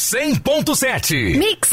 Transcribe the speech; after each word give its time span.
100.7. 0.00 1.36
Mix. 1.36 1.68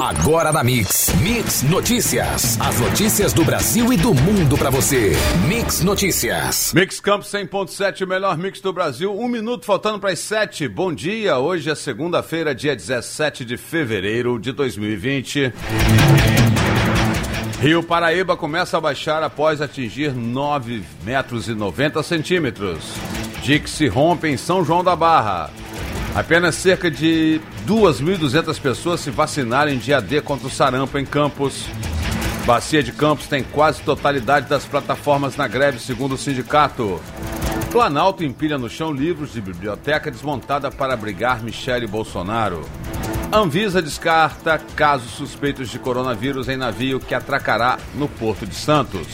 Agora 0.00 0.52
na 0.52 0.62
Mix. 0.62 1.12
Mix 1.20 1.62
Notícias. 1.64 2.56
As 2.60 2.78
notícias 2.78 3.32
do 3.32 3.44
Brasil 3.44 3.92
e 3.92 3.96
do 3.96 4.14
mundo 4.14 4.56
pra 4.56 4.70
você. 4.70 5.10
Mix 5.48 5.80
Notícias. 5.80 6.72
Mix 6.72 7.00
Campos 7.00 7.28
100.7, 7.32 8.04
o 8.04 8.06
melhor 8.06 8.38
mix 8.38 8.60
do 8.60 8.72
Brasil. 8.72 9.12
Um 9.12 9.26
minuto 9.26 9.66
faltando 9.66 9.98
para 9.98 10.12
as 10.12 10.20
sete. 10.20 10.68
Bom 10.68 10.94
dia. 10.94 11.36
Hoje 11.38 11.68
é 11.68 11.74
segunda-feira, 11.74 12.54
dia 12.54 12.76
17 12.76 13.44
de 13.44 13.56
fevereiro 13.56 14.38
de 14.38 14.52
2020. 14.52 15.52
Rio 17.60 17.82
Paraíba 17.82 18.36
começa 18.36 18.78
a 18.78 18.80
baixar 18.80 19.20
após 19.24 19.60
atingir 19.60 20.14
9 20.14 20.84
metros 21.02 21.48
e 21.48 21.54
90 21.54 22.04
centímetros. 22.04 22.78
Se 23.66 23.88
rompe 23.88 24.28
em 24.28 24.36
São 24.36 24.64
João 24.64 24.84
da 24.84 24.94
Barra. 24.94 25.50
Apenas 26.14 26.54
cerca 26.56 26.90
de 26.90 27.40
2.200 27.66 28.60
pessoas 28.60 29.00
se 29.00 29.10
vacinaram 29.10 29.70
em 29.70 29.78
dia 29.78 30.00
D 30.00 30.20
contra 30.20 30.46
o 30.46 30.50
sarampo 30.50 30.98
em 30.98 31.04
Campos. 31.04 31.64
Bacia 32.44 32.82
de 32.82 32.92
Campos 32.92 33.26
tem 33.26 33.42
quase 33.42 33.82
totalidade 33.82 34.48
das 34.48 34.64
plataformas 34.64 35.36
na 35.36 35.46
greve, 35.46 35.78
segundo 35.78 36.14
o 36.14 36.18
sindicato. 36.18 37.00
Planalto 37.70 38.24
empilha 38.24 38.56
no 38.56 38.70
chão 38.70 38.90
livros 38.90 39.34
de 39.34 39.40
biblioteca 39.40 40.10
desmontada 40.10 40.70
para 40.70 40.94
abrigar 40.94 41.42
Michele 41.42 41.86
Bolsonaro. 41.86 42.66
Anvisa 43.30 43.82
descarta 43.82 44.58
casos 44.74 45.10
suspeitos 45.10 45.68
de 45.68 45.78
coronavírus 45.78 46.48
em 46.48 46.56
navio 46.56 46.98
que 46.98 47.14
atracará 47.14 47.78
no 47.94 48.08
Porto 48.08 48.46
de 48.46 48.54
Santos. 48.54 49.06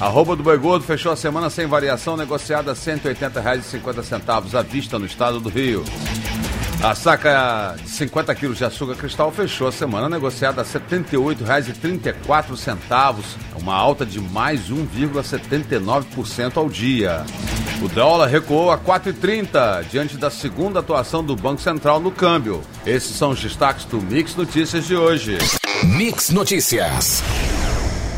A 0.00 0.08
roupa 0.08 0.34
do 0.34 0.42
boi 0.42 0.56
gordo 0.56 0.82
fechou 0.82 1.12
a 1.12 1.16
semana 1.16 1.50
sem 1.50 1.66
variação, 1.66 2.16
negociada 2.16 2.70
a 2.70 2.74
R$ 2.74 2.80
180,50 2.80 4.58
à 4.58 4.62
vista 4.62 4.98
no 4.98 5.04
estado 5.04 5.38
do 5.38 5.50
Rio. 5.50 5.84
A 6.82 6.94
saca 6.94 7.76
de 7.76 7.90
50 7.90 8.34
quilos 8.34 8.56
de 8.56 8.64
açúcar 8.64 8.94
cristal 8.94 9.30
fechou 9.30 9.68
a 9.68 9.72
semana 9.72 10.08
negociada 10.08 10.62
a 10.62 10.64
R$ 10.64 10.70
78,34, 10.70 13.22
uma 13.60 13.74
alta 13.74 14.06
de 14.06 14.18
mais 14.18 14.70
1,79% 14.70 16.56
ao 16.56 16.70
dia. 16.70 17.22
O 17.82 17.88
dólar 17.88 18.28
recuou 18.28 18.70
a 18.70 18.78
4,30 18.78 19.84
diante 19.90 20.16
da 20.16 20.30
segunda 20.30 20.80
atuação 20.80 21.22
do 21.22 21.36
Banco 21.36 21.60
Central 21.60 22.00
no 22.00 22.10
câmbio. 22.10 22.62
Esses 22.86 23.14
são 23.14 23.32
os 23.32 23.40
destaques 23.40 23.84
do 23.84 24.00
Mix 24.00 24.34
Notícias 24.34 24.86
de 24.86 24.96
hoje. 24.96 25.36
Mix 25.84 26.30
Notícias. 26.30 27.22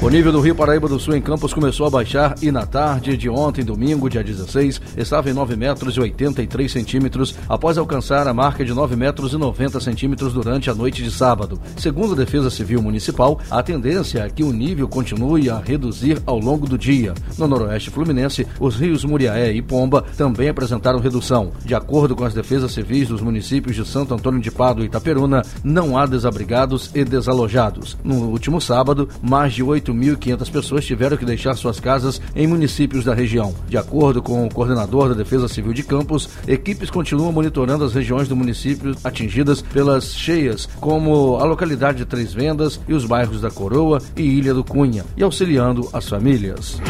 O 0.02 0.10
nível 0.10 0.32
do 0.32 0.40
Rio 0.40 0.56
Paraíba 0.56 0.88
do 0.88 0.98
Sul 0.98 1.14
em 1.14 1.22
Campos 1.22 1.54
começou 1.54 1.86
a 1.86 1.90
baixar 1.90 2.34
e 2.42 2.50
na 2.50 2.66
tarde 2.66 3.16
de 3.16 3.30
ontem, 3.30 3.64
domingo, 3.64 4.10
dia 4.10 4.24
16, 4.24 4.80
estava 4.96 5.30
em 5.30 5.32
9 5.32 5.54
metros 5.54 5.96
e 5.96 6.00
83 6.00 6.72
centímetros, 6.72 7.36
após 7.48 7.78
alcançar 7.78 8.26
a 8.26 8.34
marca 8.34 8.64
de 8.64 8.74
9 8.74 8.96
metros 8.96 9.32
e 9.32 9.36
90 9.36 9.78
centímetros 9.78 10.32
durante 10.32 10.68
a 10.68 10.74
noite 10.74 11.04
de 11.04 11.10
sábado. 11.12 11.60
Segundo 11.76 12.14
a 12.14 12.16
Defesa 12.16 12.50
Civil 12.50 12.82
Municipal, 12.82 13.38
a 13.48 13.62
tendência 13.62 14.24
é 14.24 14.28
que 14.28 14.42
o 14.42 14.52
nível 14.52 14.88
continue 14.88 15.48
a 15.48 15.60
reduzir 15.60 16.20
ao 16.26 16.40
longo 16.40 16.66
do 16.66 16.76
dia. 16.76 17.14
No 17.38 17.46
noroeste 17.46 17.90
fluminense, 17.90 18.44
os 18.58 18.74
rios 18.74 19.04
Muriaé 19.04 19.52
e 19.52 19.62
Pomba 19.62 20.02
também 20.16 20.48
apresentaram 20.48 20.98
redução. 20.98 21.52
De 21.64 21.76
acordo 21.76 22.16
com 22.16 22.24
as 22.24 22.34
defesas 22.34 22.72
civis 22.72 23.06
dos 23.06 23.22
municípios 23.22 23.76
de 23.76 23.86
Santo 23.86 24.12
Antônio 24.14 24.40
de 24.40 24.50
Pado 24.50 24.82
e 24.82 24.86
Itaperuna, 24.86 25.42
não 25.62 25.96
há 25.96 26.06
desabrigados 26.06 26.90
e 26.92 27.04
desalojados. 27.04 27.96
No 28.02 28.30
último 28.30 28.60
sábado, 28.60 29.08
mais 29.22 29.52
de 29.52 29.62
8 29.62 29.91
8.500 29.92 30.50
pessoas 30.50 30.84
tiveram 30.84 31.16
que 31.16 31.24
deixar 31.24 31.54
suas 31.54 31.78
casas 31.78 32.20
em 32.34 32.46
municípios 32.46 33.04
da 33.04 33.14
região. 33.14 33.54
De 33.68 33.76
acordo 33.76 34.22
com 34.22 34.46
o 34.46 34.52
coordenador 34.52 35.08
da 35.08 35.14
Defesa 35.14 35.48
Civil 35.48 35.72
de 35.72 35.82
Campos, 35.82 36.28
equipes 36.46 36.90
continuam 36.90 37.32
monitorando 37.32 37.84
as 37.84 37.94
regiões 37.94 38.28
do 38.28 38.36
município 38.36 38.94
atingidas 39.04 39.62
pelas 39.62 40.14
cheias, 40.14 40.68
como 40.80 41.36
a 41.36 41.44
localidade 41.44 41.98
de 41.98 42.04
Três 42.04 42.32
Vendas 42.32 42.80
e 42.88 42.94
os 42.94 43.04
bairros 43.04 43.40
da 43.40 43.50
Coroa 43.50 44.00
e 44.16 44.22
Ilha 44.22 44.54
do 44.54 44.64
Cunha, 44.64 45.04
e 45.16 45.22
auxiliando 45.22 45.88
as 45.92 46.08
famílias. 46.08 46.80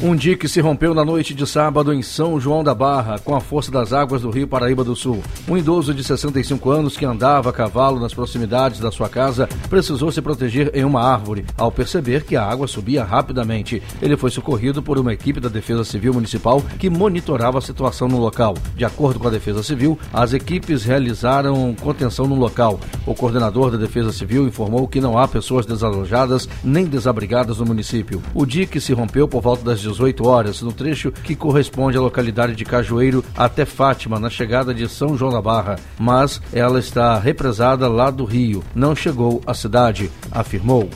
Um 0.00 0.14
dique 0.14 0.48
se 0.48 0.60
rompeu 0.60 0.94
na 0.94 1.04
noite 1.04 1.34
de 1.34 1.44
sábado 1.44 1.92
em 1.92 2.02
São 2.02 2.38
João 2.38 2.62
da 2.62 2.72
Barra, 2.72 3.18
com 3.18 3.34
a 3.34 3.40
força 3.40 3.68
das 3.68 3.92
águas 3.92 4.22
do 4.22 4.30
Rio 4.30 4.46
Paraíba 4.46 4.84
do 4.84 4.94
Sul. 4.94 5.20
Um 5.48 5.56
idoso 5.56 5.92
de 5.92 6.04
65 6.04 6.70
anos 6.70 6.96
que 6.96 7.04
andava 7.04 7.50
a 7.50 7.52
cavalo 7.52 7.98
nas 7.98 8.14
proximidades 8.14 8.78
da 8.78 8.92
sua 8.92 9.08
casa 9.08 9.48
precisou 9.68 10.12
se 10.12 10.22
proteger 10.22 10.70
em 10.72 10.84
uma 10.84 11.02
árvore 11.02 11.44
ao 11.56 11.72
perceber 11.72 12.22
que 12.22 12.36
a 12.36 12.44
água 12.44 12.68
subia 12.68 13.02
rapidamente. 13.02 13.82
Ele 14.00 14.16
foi 14.16 14.30
socorrido 14.30 14.80
por 14.80 14.98
uma 14.98 15.12
equipe 15.12 15.40
da 15.40 15.48
Defesa 15.48 15.82
Civil 15.82 16.14
Municipal 16.14 16.62
que 16.78 16.88
monitorava 16.88 17.58
a 17.58 17.62
situação 17.62 18.06
no 18.06 18.20
local. 18.20 18.54
De 18.76 18.84
acordo 18.84 19.18
com 19.18 19.26
a 19.26 19.32
Defesa 19.32 19.64
Civil, 19.64 19.98
as 20.12 20.32
equipes 20.32 20.84
realizaram 20.84 21.74
contenção 21.74 22.28
no 22.28 22.36
local. 22.36 22.78
O 23.04 23.16
coordenador 23.16 23.72
da 23.72 23.76
Defesa 23.76 24.12
Civil 24.12 24.46
informou 24.46 24.86
que 24.86 25.00
não 25.00 25.18
há 25.18 25.26
pessoas 25.26 25.66
desalojadas 25.66 26.48
nem 26.62 26.84
desabrigadas 26.84 27.58
no 27.58 27.66
município. 27.66 28.22
O 28.32 28.46
dique 28.46 28.80
se 28.80 28.92
rompeu 28.92 29.26
por 29.26 29.42
volta 29.42 29.64
das 29.64 29.87
18 29.88 30.26
horas, 30.26 30.62
no 30.62 30.72
trecho 30.72 31.10
que 31.10 31.34
corresponde 31.34 31.96
à 31.96 32.00
localidade 32.00 32.54
de 32.54 32.64
Cajueiro 32.64 33.24
até 33.36 33.64
Fátima, 33.64 34.20
na 34.20 34.30
chegada 34.30 34.74
de 34.74 34.88
São 34.88 35.16
João 35.16 35.32
da 35.32 35.40
Barra, 35.40 35.76
mas 35.98 36.40
ela 36.52 36.78
está 36.78 37.18
represada 37.18 37.88
lá 37.88 38.10
do 38.10 38.24
Rio, 38.24 38.62
não 38.74 38.94
chegou 38.94 39.40
à 39.46 39.54
cidade, 39.54 40.10
afirmou. 40.30 40.88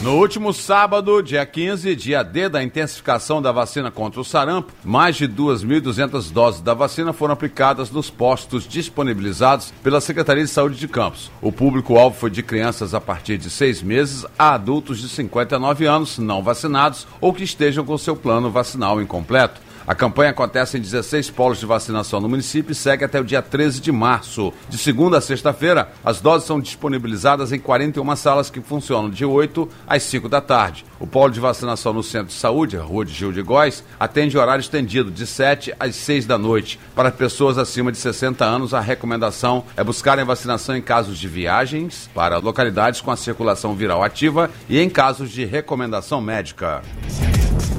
No 0.00 0.16
último 0.16 0.52
sábado, 0.52 1.20
dia 1.20 1.44
15, 1.44 1.96
dia 1.96 2.22
D 2.22 2.48
da 2.48 2.62
intensificação 2.62 3.42
da 3.42 3.50
vacina 3.50 3.90
contra 3.90 4.20
o 4.20 4.24
sarampo, 4.24 4.72
mais 4.84 5.16
de 5.16 5.26
2.200 5.26 6.30
doses 6.30 6.60
da 6.60 6.72
vacina 6.72 7.12
foram 7.12 7.34
aplicadas 7.34 7.90
nos 7.90 8.10
postos 8.10 8.68
disponibilizados 8.68 9.72
pela 9.82 10.00
Secretaria 10.00 10.44
de 10.44 10.50
Saúde 10.50 10.78
de 10.78 10.86
Campos. 10.86 11.32
O 11.42 11.50
público-alvo 11.50 12.16
foi 12.16 12.30
de 12.30 12.42
crianças 12.42 12.94
a 12.94 13.00
partir 13.00 13.36
de 13.36 13.50
seis 13.50 13.82
meses 13.82 14.24
a 14.38 14.54
adultos 14.54 15.00
de 15.00 15.08
59 15.08 15.84
anos 15.84 16.16
não 16.18 16.42
vacinados 16.42 17.06
ou 17.20 17.32
que 17.32 17.42
estejam 17.42 17.84
com 17.84 17.98
seu 17.98 18.14
plano 18.14 18.50
vacinal 18.50 19.02
incompleto. 19.02 19.60
A 19.86 19.94
campanha 19.94 20.30
acontece 20.30 20.78
em 20.78 20.80
16 20.80 21.28
polos 21.30 21.60
de 21.60 21.66
vacinação 21.66 22.18
no 22.18 22.28
município 22.28 22.72
e 22.72 22.74
segue 22.74 23.04
até 23.04 23.20
o 23.20 23.24
dia 23.24 23.42
13 23.42 23.80
de 23.80 23.92
março. 23.92 24.50
De 24.68 24.78
segunda 24.78 25.18
a 25.18 25.20
sexta-feira, 25.20 25.92
as 26.02 26.22
doses 26.22 26.46
são 26.46 26.58
disponibilizadas 26.58 27.52
em 27.52 27.58
41 27.58 28.16
salas 28.16 28.48
que 28.48 28.62
funcionam 28.62 29.10
de 29.10 29.26
8 29.26 29.68
às 29.86 30.02
5 30.04 30.26
da 30.26 30.40
tarde. 30.40 30.86
O 30.98 31.06
polo 31.06 31.30
de 31.30 31.38
vacinação 31.38 31.92
no 31.92 32.02
Centro 32.02 32.28
de 32.28 32.32
Saúde, 32.32 32.76
Rua 32.76 33.04
de 33.04 33.12
Gil 33.12 33.30
de 33.30 33.42
Góis, 33.42 33.84
atende 34.00 34.38
horário 34.38 34.62
estendido 34.62 35.10
de 35.10 35.26
7 35.26 35.74
às 35.78 35.94
6 35.96 36.24
da 36.24 36.38
noite. 36.38 36.80
Para 36.94 37.10
pessoas 37.10 37.58
acima 37.58 37.92
de 37.92 37.98
60 37.98 38.42
anos, 38.42 38.72
a 38.72 38.80
recomendação 38.80 39.64
é 39.76 39.84
buscarem 39.84 40.24
vacinação 40.24 40.74
em 40.74 40.80
casos 40.80 41.18
de 41.18 41.28
viagens 41.28 42.08
para 42.14 42.38
localidades 42.38 43.02
com 43.02 43.10
a 43.10 43.16
circulação 43.16 43.74
viral 43.74 44.02
ativa 44.02 44.50
e 44.66 44.80
em 44.80 44.88
casos 44.88 45.30
de 45.30 45.44
recomendação 45.44 46.22
médica. 46.22 46.82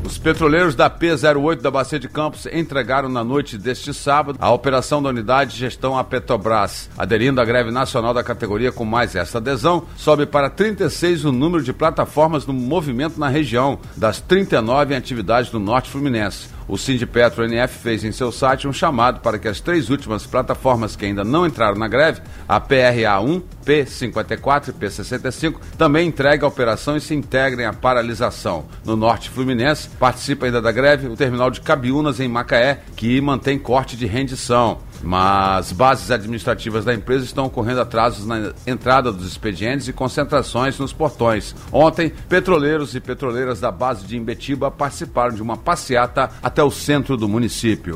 Os 0.05 0.19
petroleiros 0.19 0.75
da 0.75 0.87
P08 0.87 1.61
da 1.61 1.71
Bacia 1.71 1.99
de 1.99 2.07
Campos 2.07 2.45
entregaram 2.45 3.09
na 3.09 3.23
noite 3.23 3.57
deste 3.57 3.91
sábado 3.91 4.37
a 4.39 4.51
operação 4.51 5.01
da 5.01 5.09
unidade 5.09 5.53
de 5.53 5.57
gestão 5.57 5.97
à 5.97 6.03
Petrobras. 6.03 6.87
Aderindo 6.95 7.41
à 7.41 7.45
greve 7.45 7.71
nacional 7.71 8.13
da 8.13 8.23
categoria 8.23 8.71
com 8.71 8.85
mais 8.85 9.15
esta 9.15 9.39
adesão, 9.39 9.87
sobe 9.97 10.27
para 10.27 10.47
36 10.47 11.25
o 11.25 11.31
número 11.31 11.63
de 11.63 11.73
plataformas 11.73 12.45
no 12.45 12.53
movimento 12.53 13.19
na 13.19 13.29
região, 13.29 13.79
das 13.97 14.21
39 14.21 14.93
em 14.93 14.97
atividade 14.97 15.49
do 15.49 15.59
Norte 15.59 15.89
Fluminense. 15.89 16.54
O 16.67 16.77
Sindipetro 16.77 17.43
NF 17.43 17.77
fez 17.77 18.03
em 18.03 18.11
seu 18.11 18.31
site 18.31 18.67
um 18.67 18.73
chamado 18.73 19.19
para 19.19 19.37
que 19.37 19.47
as 19.47 19.59
três 19.59 19.89
últimas 19.89 20.25
plataformas 20.25 20.95
que 20.95 21.05
ainda 21.05 21.23
não 21.23 21.45
entraram 21.45 21.77
na 21.77 21.87
greve, 21.87 22.21
a 22.47 22.59
PRA1, 22.59 23.43
P54 23.63 24.69
e 24.69 24.73
P65, 24.73 25.55
também 25.77 26.07
entreguem 26.07 26.43
a 26.43 26.47
operação 26.47 26.97
e 26.97 27.01
se 27.01 27.13
integrem 27.13 27.65
à 27.65 27.73
paralisação. 27.73 28.65
No 28.83 28.95
norte 28.95 29.29
fluminense, 29.29 29.89
participa 29.99 30.47
ainda 30.47 30.61
da 30.61 30.71
greve 30.71 31.07
o 31.07 31.15
terminal 31.15 31.51
de 31.51 31.61
Cabiúnas, 31.61 32.19
em 32.19 32.27
Macaé, 32.27 32.81
que 32.95 33.21
mantém 33.21 33.59
corte 33.59 33.95
de 33.95 34.07
rendição 34.07 34.79
mas 35.03 35.71
bases 35.71 36.11
administrativas 36.11 36.85
da 36.85 36.93
empresa 36.93 37.25
estão 37.25 37.45
ocorrendo 37.45 37.81
atrasos 37.81 38.25
na 38.25 38.53
entrada 38.65 39.11
dos 39.11 39.27
expedientes 39.27 39.87
e 39.87 39.93
concentrações 39.93 40.77
nos 40.79 40.93
portões. 40.93 41.55
Ontem, 41.71 42.11
petroleiros 42.29 42.95
e 42.95 42.99
petroleiras 42.99 43.59
da 43.59 43.71
base 43.71 44.05
de 44.05 44.17
Imbetiba 44.17 44.71
participaram 44.71 45.35
de 45.35 45.41
uma 45.41 45.57
passeata 45.57 46.29
até 46.41 46.63
o 46.63 46.71
centro 46.71 47.17
do 47.17 47.27
município. 47.27 47.95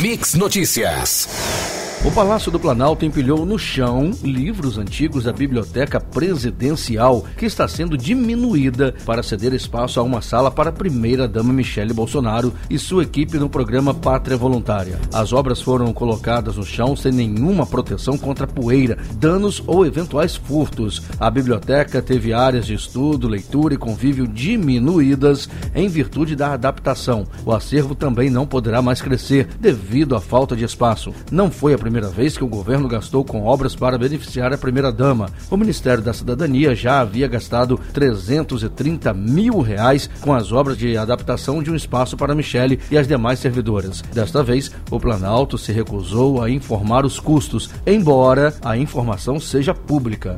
Mix 0.00 0.34
Notícias. 0.34 1.61
O 2.04 2.10
Palácio 2.10 2.50
do 2.50 2.58
Planalto 2.58 3.04
empilhou 3.04 3.46
no 3.46 3.56
chão 3.56 4.10
livros 4.24 4.76
antigos 4.76 5.22
da 5.22 5.32
Biblioteca 5.32 6.00
Presidencial, 6.00 7.24
que 7.36 7.46
está 7.46 7.68
sendo 7.68 7.96
diminuída 7.96 8.92
para 9.06 9.22
ceder 9.22 9.54
espaço 9.54 10.00
a 10.00 10.02
uma 10.02 10.20
sala 10.20 10.50
para 10.50 10.70
a 10.70 10.72
primeira-dama 10.72 11.52
Michele 11.52 11.94
Bolsonaro 11.94 12.52
e 12.68 12.76
sua 12.76 13.04
equipe 13.04 13.38
no 13.38 13.48
programa 13.48 13.94
Pátria 13.94 14.36
Voluntária. 14.36 14.98
As 15.12 15.32
obras 15.32 15.62
foram 15.62 15.92
colocadas 15.92 16.56
no 16.56 16.64
chão 16.64 16.96
sem 16.96 17.12
nenhuma 17.12 17.64
proteção 17.64 18.18
contra 18.18 18.48
poeira, 18.48 18.98
danos 19.14 19.62
ou 19.64 19.86
eventuais 19.86 20.34
furtos. 20.34 21.00
A 21.20 21.30
biblioteca 21.30 22.02
teve 22.02 22.32
áreas 22.32 22.66
de 22.66 22.74
estudo, 22.74 23.28
leitura 23.28 23.74
e 23.74 23.78
convívio 23.78 24.26
diminuídas 24.26 25.48
em 25.72 25.86
virtude 25.86 26.34
da 26.34 26.52
adaptação. 26.52 27.28
O 27.46 27.52
acervo 27.52 27.94
também 27.94 28.28
não 28.28 28.44
poderá 28.44 28.82
mais 28.82 29.00
crescer 29.00 29.46
devido 29.60 30.16
à 30.16 30.20
falta 30.20 30.56
de 30.56 30.64
espaço. 30.64 31.14
Não 31.30 31.48
foi 31.48 31.74
a 31.74 31.78
primeira 31.78 31.91
primeira 31.92 32.08
vez 32.08 32.38
que 32.38 32.44
o 32.44 32.48
governo 32.48 32.88
gastou 32.88 33.22
com 33.22 33.44
obras 33.44 33.76
para 33.76 33.98
beneficiar 33.98 34.50
a 34.50 34.56
primeira-dama. 34.56 35.28
O 35.50 35.58
Ministério 35.58 36.02
da 36.02 36.14
Cidadania 36.14 36.74
já 36.74 37.00
havia 37.00 37.28
gastado 37.28 37.78
330 37.92 39.12
mil 39.12 39.60
reais 39.60 40.08
com 40.22 40.32
as 40.32 40.52
obras 40.52 40.78
de 40.78 40.96
adaptação 40.96 41.62
de 41.62 41.70
um 41.70 41.76
espaço 41.76 42.16
para 42.16 42.34
Michele 42.34 42.80
e 42.90 42.96
as 42.96 43.06
demais 43.06 43.40
servidoras. 43.40 44.00
Desta 44.10 44.42
vez, 44.42 44.72
o 44.90 44.98
Planalto 44.98 45.58
se 45.58 45.70
recusou 45.70 46.42
a 46.42 46.48
informar 46.48 47.04
os 47.04 47.20
custos, 47.20 47.68
embora 47.86 48.54
a 48.64 48.74
informação 48.74 49.38
seja 49.38 49.74
pública. 49.74 50.34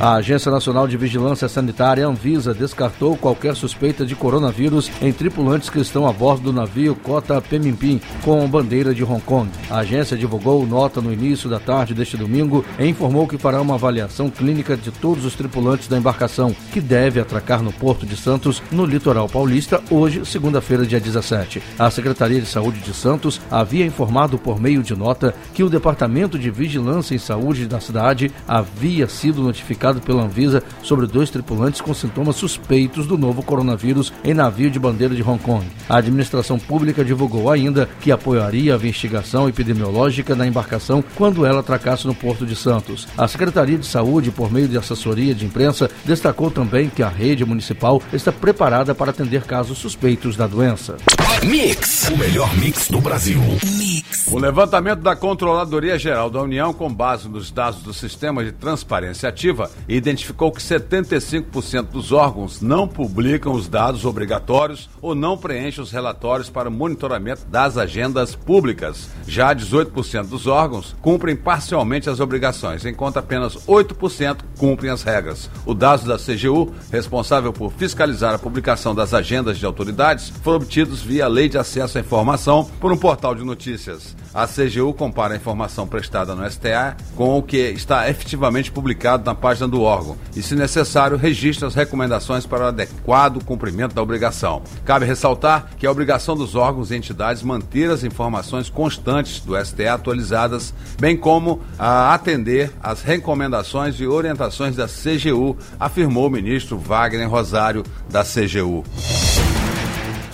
A 0.00 0.14
Agência 0.14 0.50
Nacional 0.50 0.88
de 0.88 0.96
Vigilância 0.96 1.46
Sanitária, 1.46 2.06
Anvisa, 2.06 2.54
descartou 2.54 3.18
qualquer 3.18 3.54
suspeita 3.54 4.06
de 4.06 4.16
coronavírus 4.16 4.90
em 5.02 5.12
tripulantes 5.12 5.68
que 5.68 5.78
estão 5.78 6.08
a 6.08 6.12
bordo 6.12 6.44
do 6.44 6.54
navio 6.54 6.94
Cota 6.96 7.38
Pemimpim 7.42 8.00
com 8.24 8.48
bandeira 8.48 8.94
de 8.94 9.04
Hong 9.04 9.20
Kong. 9.20 9.50
A 9.68 9.80
agência 9.80 10.16
divulgou 10.16 10.66
nota 10.66 11.02
no 11.02 11.12
início 11.12 11.50
da 11.50 11.60
tarde 11.60 11.92
deste 11.92 12.16
domingo 12.16 12.64
e 12.78 12.86
informou 12.86 13.28
que 13.28 13.36
fará 13.36 13.60
uma 13.60 13.74
avaliação 13.74 14.30
clínica 14.30 14.74
de 14.74 14.90
todos 14.90 15.26
os 15.26 15.34
tripulantes 15.34 15.86
da 15.86 15.98
embarcação, 15.98 16.56
que 16.72 16.80
deve 16.80 17.20
atracar 17.20 17.62
no 17.62 17.70
Porto 17.70 18.06
de 18.06 18.16
Santos, 18.16 18.62
no 18.72 18.86
litoral 18.86 19.28
paulista, 19.28 19.82
hoje, 19.90 20.24
segunda-feira, 20.24 20.86
dia 20.86 20.98
17. 20.98 21.62
A 21.78 21.90
Secretaria 21.90 22.40
de 22.40 22.46
Saúde 22.46 22.80
de 22.80 22.94
Santos 22.94 23.38
havia 23.50 23.84
informado 23.84 24.38
por 24.38 24.58
meio 24.58 24.82
de 24.82 24.96
nota 24.96 25.34
que 25.52 25.62
o 25.62 25.68
Departamento 25.68 26.38
de 26.38 26.50
Vigilância 26.50 27.14
em 27.14 27.18
Saúde 27.18 27.66
da 27.66 27.80
cidade 27.80 28.32
havia 28.48 29.06
sido 29.06 29.42
notificado 29.42 29.89
pela 29.98 30.22
Anvisa 30.22 30.62
sobre 30.82 31.06
dois 31.06 31.30
tripulantes 31.30 31.80
com 31.80 31.94
sintomas 31.94 32.36
suspeitos 32.36 33.06
do 33.06 33.16
novo 33.16 33.42
coronavírus 33.42 34.12
em 34.22 34.34
navio 34.34 34.70
de 34.70 34.78
bandeira 34.78 35.14
de 35.14 35.22
Hong 35.22 35.42
Kong. 35.42 35.66
A 35.88 35.96
administração 35.96 36.58
pública 36.58 37.04
divulgou 37.04 37.50
ainda 37.50 37.88
que 38.00 38.12
apoiaria 38.12 38.74
a 38.74 38.76
investigação 38.76 39.48
epidemiológica 39.48 40.34
da 40.36 40.46
embarcação 40.46 41.02
quando 41.16 41.46
ela 41.46 41.60
atracasse 41.60 42.06
no 42.06 42.14
Porto 42.14 42.44
de 42.44 42.54
Santos. 42.54 43.08
A 43.16 43.26
Secretaria 43.26 43.78
de 43.78 43.86
Saúde, 43.86 44.30
por 44.30 44.52
meio 44.52 44.68
de 44.68 44.76
assessoria 44.76 45.34
de 45.34 45.46
imprensa, 45.46 45.90
destacou 46.04 46.50
também 46.50 46.88
que 46.88 47.02
a 47.02 47.08
rede 47.08 47.44
municipal 47.44 48.02
está 48.12 48.30
preparada 48.30 48.94
para 48.94 49.10
atender 49.10 49.44
casos 49.44 49.78
suspeitos 49.78 50.36
da 50.36 50.46
doença. 50.46 50.96
Mix, 51.44 52.10
o 52.10 52.16
melhor 52.18 52.54
mix 52.56 52.88
do 52.88 53.00
Brasil. 53.00 53.40
Mix. 53.76 53.99
O 54.30 54.38
levantamento 54.38 55.00
da 55.00 55.16
Controladoria 55.16 55.98
Geral 55.98 56.30
da 56.30 56.40
União, 56.40 56.72
com 56.72 56.92
base 56.92 57.28
nos 57.28 57.50
dados 57.50 57.82
do 57.82 57.92
Sistema 57.92 58.44
de 58.44 58.52
Transparência 58.52 59.28
Ativa, 59.28 59.70
identificou 59.88 60.52
que 60.52 60.60
75% 60.60 61.86
dos 61.86 62.12
órgãos 62.12 62.60
não 62.60 62.86
publicam 62.86 63.52
os 63.52 63.68
dados 63.68 64.04
obrigatórios 64.04 64.88
ou 65.02 65.14
não 65.14 65.36
preenchem 65.36 65.82
os 65.82 65.90
relatórios 65.90 66.48
para 66.48 66.70
monitoramento 66.70 67.44
das 67.46 67.76
agendas 67.76 68.34
públicas. 68.36 69.10
Já 69.26 69.54
18% 69.54 70.26
dos 70.28 70.46
órgãos 70.46 70.94
cumprem 71.00 71.34
parcialmente 71.34 72.08
as 72.08 72.20
obrigações, 72.20 72.84
enquanto 72.84 73.16
apenas 73.18 73.54
8% 73.66 74.38
cumprem 74.58 74.90
as 74.90 75.02
regras. 75.02 75.50
O 75.66 75.74
dado 75.74 76.06
da 76.06 76.18
CGU, 76.18 76.72
responsável 76.92 77.52
por 77.52 77.72
fiscalizar 77.72 78.34
a 78.34 78.38
publicação 78.38 78.94
das 78.94 79.12
agendas 79.12 79.58
de 79.58 79.66
autoridades, 79.66 80.30
foram 80.42 80.58
obtidos 80.58 81.02
via 81.02 81.26
Lei 81.26 81.48
de 81.48 81.58
Acesso 81.58 81.98
à 81.98 82.00
Informação 82.00 82.70
por 82.80 82.92
um 82.92 82.96
portal 82.96 83.34
de 83.34 83.44
notícias. 83.44 83.99
A 84.32 84.46
CGU 84.46 84.94
compara 84.94 85.34
a 85.34 85.36
informação 85.36 85.88
prestada 85.88 86.34
no 86.34 86.48
STA 86.48 86.96
com 87.16 87.36
o 87.36 87.42
que 87.42 87.56
está 87.56 88.08
efetivamente 88.08 88.70
publicado 88.70 89.24
na 89.24 89.34
página 89.34 89.66
do 89.66 89.82
órgão 89.82 90.16
e, 90.36 90.42
se 90.42 90.54
necessário, 90.54 91.16
registra 91.16 91.66
as 91.66 91.74
recomendações 91.74 92.46
para 92.46 92.64
o 92.64 92.68
adequado 92.68 93.44
cumprimento 93.44 93.94
da 93.94 94.02
obrigação. 94.02 94.62
Cabe 94.84 95.04
ressaltar 95.04 95.70
que 95.76 95.86
a 95.86 95.90
obrigação 95.90 96.36
dos 96.36 96.54
órgãos 96.54 96.90
e 96.90 96.96
entidades 96.96 97.42
manter 97.42 97.90
as 97.90 98.04
informações 98.04 98.68
constantes 98.68 99.40
do 99.40 99.56
STA 99.56 99.94
atualizadas, 99.94 100.72
bem 101.00 101.16
como 101.16 101.60
a 101.78 102.14
atender 102.14 102.72
às 102.80 103.02
recomendações 103.02 103.98
e 103.98 104.06
orientações 104.06 104.76
da 104.76 104.86
CGU, 104.86 105.56
afirmou 105.78 106.28
o 106.28 106.30
ministro 106.30 106.78
Wagner 106.78 107.28
Rosário 107.28 107.82
da 108.08 108.22
CGU. 108.22 108.84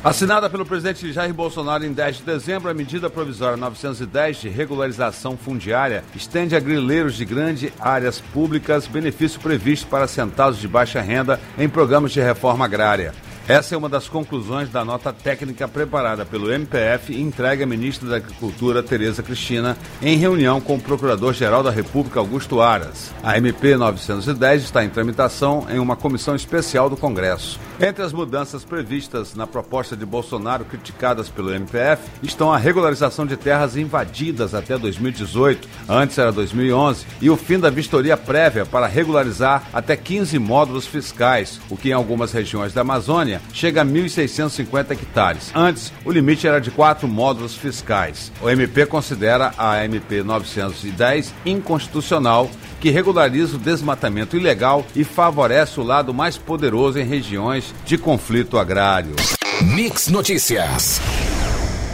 Assinada 0.06 0.48
pelo 0.48 0.64
presidente 0.64 1.12
Jair 1.12 1.34
Bolsonaro 1.34 1.84
em 1.84 1.92
10 1.92 2.18
de 2.18 2.22
dezembro, 2.22 2.70
a 2.70 2.74
medida 2.74 3.10
provisória 3.10 3.56
910 3.56 4.36
de 4.36 4.48
regularização 4.48 5.36
fundiária 5.36 6.04
estende 6.14 6.54
a 6.54 6.60
grileiros 6.60 7.16
de 7.16 7.24
grandes 7.24 7.72
áreas 7.80 8.20
públicas 8.20 8.86
benefício 8.86 9.40
previsto 9.40 9.88
para 9.88 10.04
assentados 10.04 10.60
de 10.60 10.68
baixa 10.68 11.00
renda 11.00 11.40
em 11.58 11.68
programas 11.68 12.12
de 12.12 12.20
reforma 12.20 12.64
agrária. 12.64 13.12
Essa 13.48 13.76
é 13.76 13.78
uma 13.78 13.88
das 13.88 14.08
conclusões 14.08 14.68
da 14.70 14.84
nota 14.84 15.12
técnica 15.12 15.68
preparada 15.68 16.24
pelo 16.26 16.52
MPF 16.52 17.12
e 17.12 17.22
entregue 17.22 17.62
à 17.62 17.66
ministra 17.66 18.08
da 18.08 18.16
Agricultura, 18.16 18.82
Tereza 18.82 19.22
Cristina, 19.22 19.76
em 20.02 20.16
reunião 20.16 20.60
com 20.60 20.74
o 20.74 20.80
Procurador-Geral 20.80 21.62
da 21.62 21.70
República, 21.70 22.18
Augusto 22.18 22.60
Aras. 22.60 23.14
A 23.22 23.38
MP 23.38 23.76
910 23.76 24.64
está 24.64 24.84
em 24.84 24.88
tramitação 24.88 25.64
em 25.70 25.78
uma 25.78 25.94
comissão 25.94 26.34
especial 26.34 26.90
do 26.90 26.96
Congresso. 26.96 27.60
Entre 27.80 28.02
as 28.02 28.12
mudanças 28.12 28.64
previstas 28.64 29.36
na 29.36 29.46
proposta 29.46 29.96
de 29.96 30.04
Bolsonaro 30.04 30.64
criticadas 30.64 31.28
pelo 31.28 31.54
MPF 31.54 32.02
estão 32.24 32.52
a 32.52 32.58
regularização 32.58 33.24
de 33.24 33.36
terras 33.36 33.76
invadidas 33.76 34.54
até 34.54 34.76
2018, 34.76 35.68
antes 35.88 36.18
era 36.18 36.32
2011, 36.32 37.06
e 37.20 37.30
o 37.30 37.36
fim 37.36 37.60
da 37.60 37.70
vistoria 37.70 38.16
prévia 38.16 38.66
para 38.66 38.86
regularizar 38.88 39.68
até 39.72 39.96
15 39.96 40.36
módulos 40.38 40.86
fiscais, 40.86 41.60
o 41.70 41.76
que 41.76 41.90
em 41.90 41.92
algumas 41.92 42.32
regiões 42.32 42.72
da 42.72 42.80
Amazônia 42.80 43.35
chega 43.52 43.82
a 43.82 43.84
1.650 43.84 44.92
hectares. 44.92 45.50
Antes, 45.54 45.92
o 46.04 46.10
limite 46.10 46.46
era 46.46 46.60
de 46.60 46.70
quatro 46.70 47.06
módulos 47.08 47.54
fiscais. 47.54 48.32
O 48.40 48.48
MP 48.48 48.86
considera 48.86 49.52
a 49.56 49.84
MP 49.84 50.22
910 50.22 51.34
inconstitucional, 51.44 52.50
que 52.80 52.90
regulariza 52.90 53.56
o 53.56 53.60
desmatamento 53.60 54.36
ilegal 54.36 54.86
e 54.94 55.04
favorece 55.04 55.80
o 55.80 55.84
lado 55.84 56.12
mais 56.12 56.36
poderoso 56.36 56.98
em 56.98 57.04
regiões 57.04 57.74
de 57.84 57.96
conflito 57.96 58.58
agrário. 58.58 59.14
Mix 59.62 60.08
Notícias. 60.08 61.00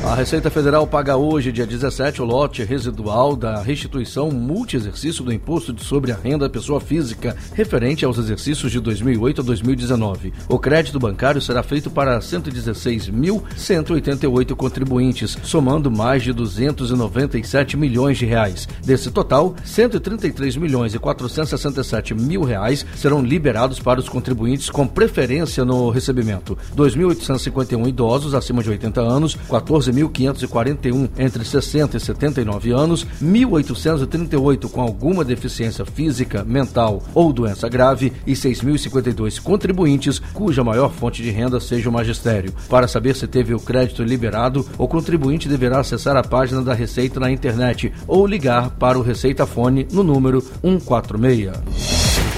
A 0.05 0.17
Receita 0.17 0.51
Federal 0.51 0.85
paga 0.85 1.17
hoje, 1.17 1.53
dia 1.53 1.65
17, 1.65 2.21
o 2.21 2.25
lote 2.25 2.65
residual 2.65 3.37
da 3.37 3.63
restituição 3.63 4.33
multi-exercício 4.33 5.23
do 5.23 5.33
Imposto 5.33 5.73
sobre 5.83 6.11
a 6.11 6.17
Renda 6.17 6.49
da 6.49 6.51
Pessoa 6.51 6.81
Física, 6.81 7.37
referente 7.55 8.05
aos 8.05 8.19
exercícios 8.19 8.73
de 8.73 8.81
2008 8.81 9.41
a 9.41 9.45
2019. 9.45 10.33
O 10.49 10.59
crédito 10.59 10.99
bancário 10.99 11.41
será 11.41 11.63
feito 11.63 11.89
para 11.89 12.19
116.188 12.19 14.57
contribuintes, 14.57 15.39
somando 15.45 15.89
mais 15.89 16.25
de 16.25 16.33
297 16.33 17.77
milhões 17.77 18.19
de 18.19 18.27
reais. 18.27 18.69
Desse 18.85 19.09
total, 19.09 19.55
133 19.65 20.57
milhões 20.57 20.95
e 20.95 20.99
467 20.99 22.13
mil 22.13 22.43
reais 22.43 22.85
serão 22.97 23.23
liberados 23.23 23.79
para 23.79 24.01
os 24.01 24.09
contribuintes 24.09 24.69
com 24.69 24.85
preferência 24.85 25.65
no 25.65 25.91
recebimento. 25.91 26.59
2.851 26.77 27.89
idosos 27.89 28.35
acima 28.35 28.65
de 28.65 28.71
80 28.71 29.01
anos, 29.01 29.39
14 29.49 29.92
12.541 29.93 31.11
entre 31.19 31.45
60 31.45 31.97
e 31.97 32.01
79 32.01 32.73
anos, 32.73 33.07
1.838 33.23 34.71
com 34.71 34.81
alguma 34.81 35.25
deficiência 35.25 35.85
física, 35.85 36.45
mental 36.45 37.03
ou 37.15 37.33
doença 37.33 37.69
grave 37.69 38.13
e 38.27 38.33
6.052 38.33 39.41
contribuintes 39.41 40.19
cuja 40.33 40.65
maior 40.65 40.93
fonte 40.93 41.23
de 41.23 41.31
renda 41.31 41.61
seja 41.61 41.89
o 41.89 41.93
magistério. 41.93 42.53
Para 42.69 42.89
saber 42.89 43.15
se 43.15 43.27
teve 43.27 43.55
o 43.55 43.61
crédito 43.61 44.03
liberado, 44.03 44.67
o 44.79 44.89
contribuinte 44.89 45.49
deverá 45.49 45.81
acessar 45.81 46.17
a 46.17 46.23
página 46.23 46.63
da 46.63 46.75
Receita 46.75 47.21
na 47.21 47.31
internet 47.31 47.93
ou 48.07 48.27
ligar 48.27 48.71
para 48.71 48.99
o 48.99 49.03
Receita 49.03 49.47
Fone 49.47 49.87
no 49.93 50.03
número 50.03 50.41
146. 50.63 51.92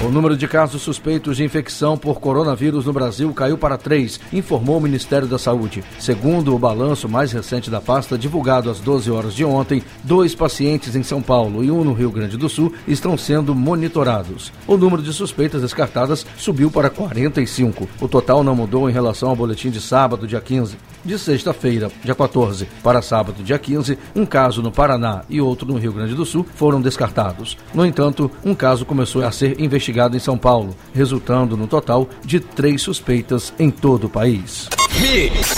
O 0.04 0.10
número 0.10 0.36
de 0.36 0.46
casos 0.46 0.82
suspeitos 0.82 1.38
de 1.38 1.44
infecção 1.44 1.96
por 1.96 2.20
coronavírus 2.20 2.84
no 2.84 2.92
Brasil 2.92 3.32
caiu 3.32 3.56
para 3.56 3.78
três, 3.78 4.20
informou 4.34 4.76
o 4.76 4.80
Ministério 4.80 5.26
da 5.26 5.38
Saúde. 5.38 5.82
Segundo 5.98 6.54
o 6.54 6.58
balanço 6.58 7.08
mais 7.08 7.32
recente 7.32 7.70
da 7.70 7.80
pasta, 7.80 8.18
divulgado 8.18 8.68
às 8.68 8.80
12 8.80 9.10
horas 9.10 9.34
de 9.34 9.46
ontem, 9.46 9.82
dois 10.02 10.34
pacientes 10.34 10.94
em 10.94 11.02
São 11.02 11.22
Paulo 11.22 11.64
e 11.64 11.70
um 11.70 11.82
no 11.82 11.94
Rio 11.94 12.10
Grande 12.10 12.36
do 12.36 12.50
Sul 12.50 12.74
estão 12.86 13.16
sendo 13.16 13.54
monitorados. 13.54 14.52
O 14.66 14.76
número 14.76 15.02
de 15.02 15.10
suspeitas 15.10 15.62
descartadas 15.62 16.26
subiu 16.36 16.70
para 16.70 16.90
45. 16.90 17.88
O 17.98 18.06
total 18.06 18.44
não 18.44 18.54
mudou 18.54 18.90
em 18.90 18.92
relação 18.92 19.30
ao 19.30 19.36
boletim 19.36 19.70
de 19.70 19.80
sábado, 19.80 20.26
dia 20.26 20.40
15. 20.40 20.76
De 21.04 21.18
sexta-feira, 21.18 21.90
dia 22.02 22.14
14, 22.14 22.66
para 22.82 23.02
sábado, 23.02 23.42
dia 23.42 23.58
15, 23.58 23.98
um 24.16 24.24
caso 24.24 24.62
no 24.62 24.72
Paraná 24.72 25.22
e 25.28 25.38
outro 25.38 25.68
no 25.68 25.76
Rio 25.76 25.92
Grande 25.92 26.14
do 26.14 26.24
Sul 26.24 26.46
foram 26.54 26.80
descartados. 26.80 27.58
No 27.74 27.84
entanto, 27.84 28.30
um 28.42 28.54
caso 28.54 28.86
começou 28.86 29.22
a 29.22 29.30
ser 29.30 29.60
investigado 29.94 30.16
em 30.16 30.20
São 30.20 30.36
Paulo, 30.36 30.74
resultando 30.92 31.56
no 31.56 31.68
total 31.68 32.08
de 32.24 32.40
três 32.40 32.82
suspeitas 32.82 33.54
em 33.58 33.70
todo 33.70 34.04
o 34.04 34.10
país. 34.10 34.68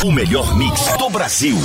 O 0.03 0.11
melhor 0.11 0.57
mix 0.57 0.97
do 0.97 1.11
Brasil. 1.11 1.57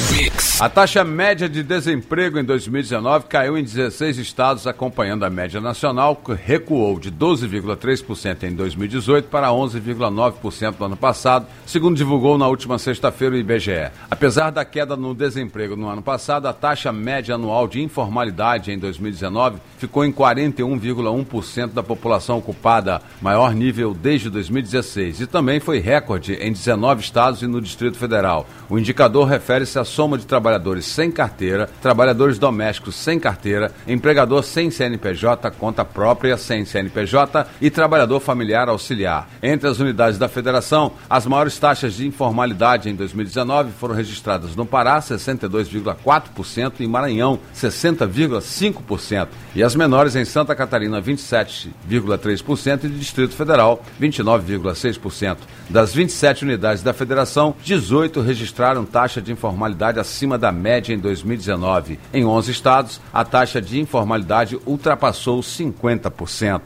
A 0.59 0.67
taxa 0.67 1.05
média 1.05 1.47
de 1.47 1.63
desemprego 1.63 2.37
em 2.37 2.43
2019 2.43 3.27
caiu 3.27 3.57
em 3.57 3.63
16 3.63 4.17
estados, 4.17 4.67
acompanhando 4.67 5.23
a 5.23 5.29
média 5.29 5.61
nacional, 5.61 6.15
que 6.17 6.33
recuou 6.33 6.99
de 6.99 7.09
12,3% 7.09 8.43
em 8.43 8.53
2018 8.53 9.29
para 9.29 9.47
11,9% 9.47 10.75
no 10.79 10.85
ano 10.85 10.97
passado, 10.97 11.47
segundo 11.65 11.95
divulgou 11.95 12.37
na 12.37 12.47
última 12.47 12.77
sexta-feira 12.77 13.35
o 13.35 13.37
IBGE. 13.37 13.89
Apesar 14.09 14.51
da 14.51 14.65
queda 14.65 14.97
no 14.97 15.15
desemprego 15.15 15.77
no 15.77 15.87
ano 15.87 16.01
passado, 16.01 16.47
a 16.47 16.53
taxa 16.53 16.91
média 16.91 17.35
anual 17.35 17.69
de 17.69 17.81
informalidade 17.81 18.71
em 18.71 18.77
2019 18.77 19.59
ficou 19.77 20.03
em 20.03 20.11
41,1% 20.11 21.67
da 21.67 21.81
população 21.81 22.37
ocupada, 22.37 23.01
maior 23.21 23.53
nível 23.55 23.93
desde 23.93 24.29
2016, 24.29 25.21
e 25.21 25.27
também 25.27 25.61
foi 25.61 25.79
recorde 25.79 26.33
em 26.33 26.51
19 26.51 27.01
estados 27.01 27.41
e 27.41 27.47
no 27.47 27.60
Distrito 27.61 27.97
Federal. 27.97 28.47
O 28.69 28.77
indicador 28.77 29.27
refere-se 29.27 29.77
à 29.77 29.85
soma 29.85 30.17
de 30.17 30.25
trabalhadores 30.25 30.85
sem 30.85 31.11
carteira, 31.11 31.69
trabalhadores 31.81 32.37
domésticos 32.37 32.95
sem 32.95 33.19
carteira, 33.19 33.71
empregador 33.87 34.43
sem 34.43 34.71
CNPJ, 34.71 35.51
conta 35.51 35.85
própria 35.85 36.37
sem 36.37 36.65
CNPJ 36.65 37.47
e 37.61 37.69
trabalhador 37.69 38.19
familiar 38.19 38.69
auxiliar. 38.69 39.29
Entre 39.41 39.67
as 39.67 39.79
unidades 39.79 40.17
da 40.17 40.27
federação, 40.27 40.93
as 41.09 41.25
maiores 41.25 41.57
taxas 41.57 41.93
de 41.93 42.07
informalidade 42.07 42.89
em 42.89 42.95
2019 42.95 43.71
foram 43.71 43.95
registradas 43.95 44.55
no 44.55 44.65
Pará, 44.65 44.99
62,4%, 44.99 46.79
e 46.79 46.87
Maranhão, 46.87 47.39
60,5%, 47.55 49.27
e 49.55 49.63
as 49.63 49.75
menores 49.75 50.15
em 50.15 50.25
Santa 50.25 50.55
Catarina, 50.55 51.01
27,3% 51.01 52.83
e 52.85 52.89
Distrito 52.89 53.35
Federal, 53.35 53.83
29,6%. 53.99 55.37
Das 55.69 55.93
27 55.93 56.43
unidades 56.43 56.83
da 56.83 56.93
federação, 56.93 57.50
18 57.63 58.21
registraram 58.21 58.85
taxa 58.85 59.21
de 59.21 59.31
informalidade 59.31 59.99
acima 59.99 60.37
da 60.37 60.51
média 60.51 60.93
em 60.93 60.99
2019. 60.99 61.99
Em 62.13 62.25
11 62.25 62.51
estados, 62.51 63.01
a 63.13 63.23
taxa 63.23 63.61
de 63.61 63.79
informalidade 63.79 64.59
ultrapassou 64.65 65.39
50%. 65.39 66.61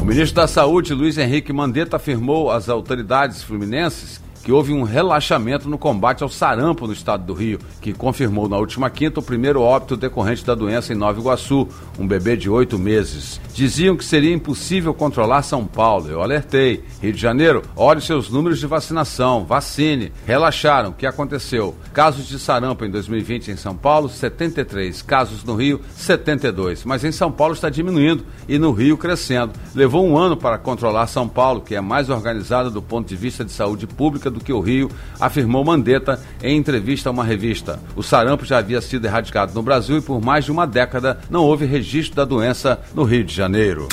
O 0.00 0.04
ministro 0.04 0.36
da 0.36 0.48
Saúde, 0.48 0.94
Luiz 0.94 1.18
Henrique 1.18 1.52
Mandetta, 1.52 1.96
afirmou 1.96 2.50
às 2.50 2.68
autoridades 2.68 3.42
fluminenses 3.42 4.21
que 4.42 4.52
houve 4.52 4.72
um 4.72 4.82
relaxamento 4.82 5.68
no 5.68 5.78
combate 5.78 6.22
ao 6.22 6.28
sarampo 6.28 6.86
no 6.86 6.92
estado 6.92 7.24
do 7.24 7.32
Rio, 7.32 7.58
que 7.80 7.92
confirmou 7.92 8.48
na 8.48 8.56
última 8.56 8.90
quinta 8.90 9.20
o 9.20 9.22
primeiro 9.22 9.62
óbito 9.62 9.96
decorrente 9.96 10.44
da 10.44 10.54
doença 10.54 10.92
em 10.92 10.96
Nova 10.96 11.20
Iguaçu, 11.20 11.68
um 11.98 12.06
bebê 12.06 12.36
de 12.36 12.50
oito 12.50 12.78
meses. 12.78 13.40
Diziam 13.54 13.96
que 13.96 14.04
seria 14.04 14.32
impossível 14.32 14.92
controlar 14.92 15.42
São 15.42 15.66
Paulo. 15.66 16.08
Eu 16.08 16.22
alertei. 16.22 16.82
Rio 17.00 17.12
de 17.12 17.20
Janeiro, 17.20 17.62
olhe 17.76 18.00
seus 18.00 18.30
números 18.30 18.58
de 18.58 18.66
vacinação, 18.66 19.44
vacine. 19.44 20.12
Relaxaram. 20.26 20.90
O 20.90 20.94
que 20.94 21.06
aconteceu? 21.06 21.74
Casos 21.92 22.26
de 22.26 22.38
sarampo 22.38 22.84
em 22.84 22.90
2020 22.90 23.50
em 23.50 23.56
São 23.56 23.76
Paulo, 23.76 24.08
73. 24.08 25.02
Casos 25.02 25.44
no 25.44 25.54
Rio, 25.54 25.80
72. 25.94 26.84
Mas 26.84 27.04
em 27.04 27.12
São 27.12 27.30
Paulo 27.30 27.54
está 27.54 27.68
diminuindo 27.68 28.24
e 28.48 28.58
no 28.58 28.72
Rio 28.72 28.96
crescendo. 28.96 29.52
Levou 29.74 30.04
um 30.06 30.16
ano 30.16 30.36
para 30.36 30.58
controlar 30.58 31.06
São 31.06 31.28
Paulo, 31.28 31.60
que 31.60 31.74
é 31.74 31.80
mais 31.80 32.10
organizada 32.10 32.70
do 32.70 32.82
ponto 32.82 33.06
de 33.06 33.16
vista 33.16 33.44
de 33.44 33.52
saúde 33.52 33.86
pública 33.86 34.31
do 34.32 34.40
que 34.40 34.52
o 34.52 34.60
Rio, 34.60 34.90
afirmou 35.20 35.64
Mandetta 35.64 36.20
em 36.42 36.56
entrevista 36.56 37.08
a 37.08 37.12
uma 37.12 37.24
revista. 37.24 37.78
O 37.94 38.02
sarampo 38.02 38.44
já 38.44 38.58
havia 38.58 38.80
sido 38.80 39.04
erradicado 39.04 39.54
no 39.54 39.62
Brasil 39.62 39.98
e 39.98 40.02
por 40.02 40.20
mais 40.20 40.44
de 40.44 40.52
uma 40.52 40.66
década 40.66 41.18
não 41.30 41.44
houve 41.44 41.64
registro 41.64 42.16
da 42.16 42.24
doença 42.24 42.80
no 42.94 43.04
Rio 43.04 43.24
de 43.24 43.34
Janeiro. 43.34 43.88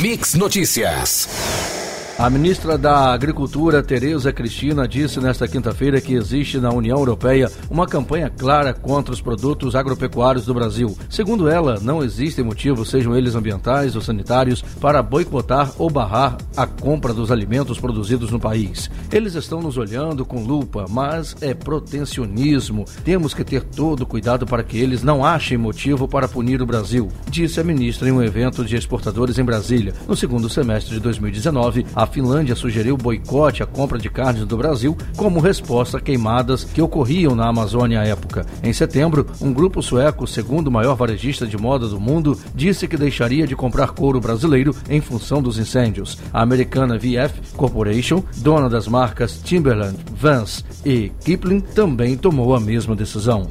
Mix 0.00 0.34
Notícias. 0.34 1.75
A 2.18 2.30
ministra 2.30 2.78
da 2.78 3.12
Agricultura, 3.12 3.82
Tereza 3.82 4.32
Cristina, 4.32 4.88
disse 4.88 5.20
nesta 5.20 5.46
quinta-feira 5.46 6.00
que 6.00 6.14
existe 6.14 6.58
na 6.58 6.72
União 6.72 6.96
Europeia 6.96 7.52
uma 7.68 7.86
campanha 7.86 8.30
clara 8.30 8.72
contra 8.72 9.12
os 9.12 9.20
produtos 9.20 9.74
agropecuários 9.74 10.46
do 10.46 10.54
Brasil. 10.54 10.96
Segundo 11.10 11.46
ela, 11.46 11.78
não 11.78 12.02
existem 12.02 12.42
motivos, 12.42 12.88
sejam 12.88 13.14
eles 13.14 13.34
ambientais 13.34 13.94
ou 13.94 14.00
sanitários, 14.00 14.62
para 14.80 15.02
boicotar 15.02 15.70
ou 15.76 15.90
barrar 15.90 16.38
a 16.56 16.66
compra 16.66 17.12
dos 17.12 17.30
alimentos 17.30 17.78
produzidos 17.78 18.30
no 18.30 18.40
país. 18.40 18.90
Eles 19.12 19.34
estão 19.34 19.60
nos 19.60 19.76
olhando 19.76 20.24
com 20.24 20.42
lupa, 20.42 20.86
mas 20.88 21.36
é 21.42 21.52
protecionismo. 21.52 22.86
Temos 23.04 23.34
que 23.34 23.44
ter 23.44 23.62
todo 23.62 24.06
cuidado 24.06 24.46
para 24.46 24.64
que 24.64 24.78
eles 24.78 25.02
não 25.02 25.22
achem 25.22 25.58
motivo 25.58 26.08
para 26.08 26.26
punir 26.26 26.62
o 26.62 26.66
Brasil, 26.66 27.12
disse 27.28 27.60
a 27.60 27.64
ministra 27.64 28.08
em 28.08 28.12
um 28.12 28.22
evento 28.22 28.64
de 28.64 28.74
exportadores 28.74 29.38
em 29.38 29.44
Brasília. 29.44 29.92
No 30.08 30.16
segundo 30.16 30.48
semestre 30.48 30.94
de 30.94 31.00
2019, 31.00 31.84
a 31.94 32.05
a 32.06 32.08
Finlândia 32.08 32.54
sugeriu 32.54 32.96
boicote 32.96 33.62
à 33.62 33.66
compra 33.66 33.98
de 33.98 34.08
carnes 34.08 34.46
do 34.46 34.56
Brasil 34.56 34.96
como 35.16 35.40
resposta 35.40 35.98
a 35.98 36.00
queimadas 36.00 36.62
que 36.62 36.80
ocorriam 36.80 37.34
na 37.34 37.48
Amazônia 37.48 38.00
à 38.00 38.06
época. 38.06 38.46
Em 38.62 38.72
setembro, 38.72 39.26
um 39.40 39.52
grupo 39.52 39.82
sueco, 39.82 40.26
segundo 40.26 40.70
maior 40.70 40.94
varejista 40.94 41.46
de 41.46 41.58
moda 41.58 41.88
do 41.88 42.00
mundo, 42.00 42.38
disse 42.54 42.86
que 42.86 42.96
deixaria 42.96 43.46
de 43.46 43.56
comprar 43.56 43.88
couro 43.88 44.20
brasileiro 44.20 44.74
em 44.88 45.00
função 45.00 45.42
dos 45.42 45.58
incêndios. 45.58 46.16
A 46.32 46.42
americana 46.42 46.96
VF 46.96 47.54
Corporation, 47.56 48.22
dona 48.36 48.70
das 48.70 48.86
marcas 48.86 49.40
Timberland, 49.42 49.98
Vans 50.14 50.64
e 50.84 51.10
Kipling, 51.24 51.60
também 51.60 52.16
tomou 52.16 52.54
a 52.54 52.60
mesma 52.60 52.94
decisão. 52.94 53.48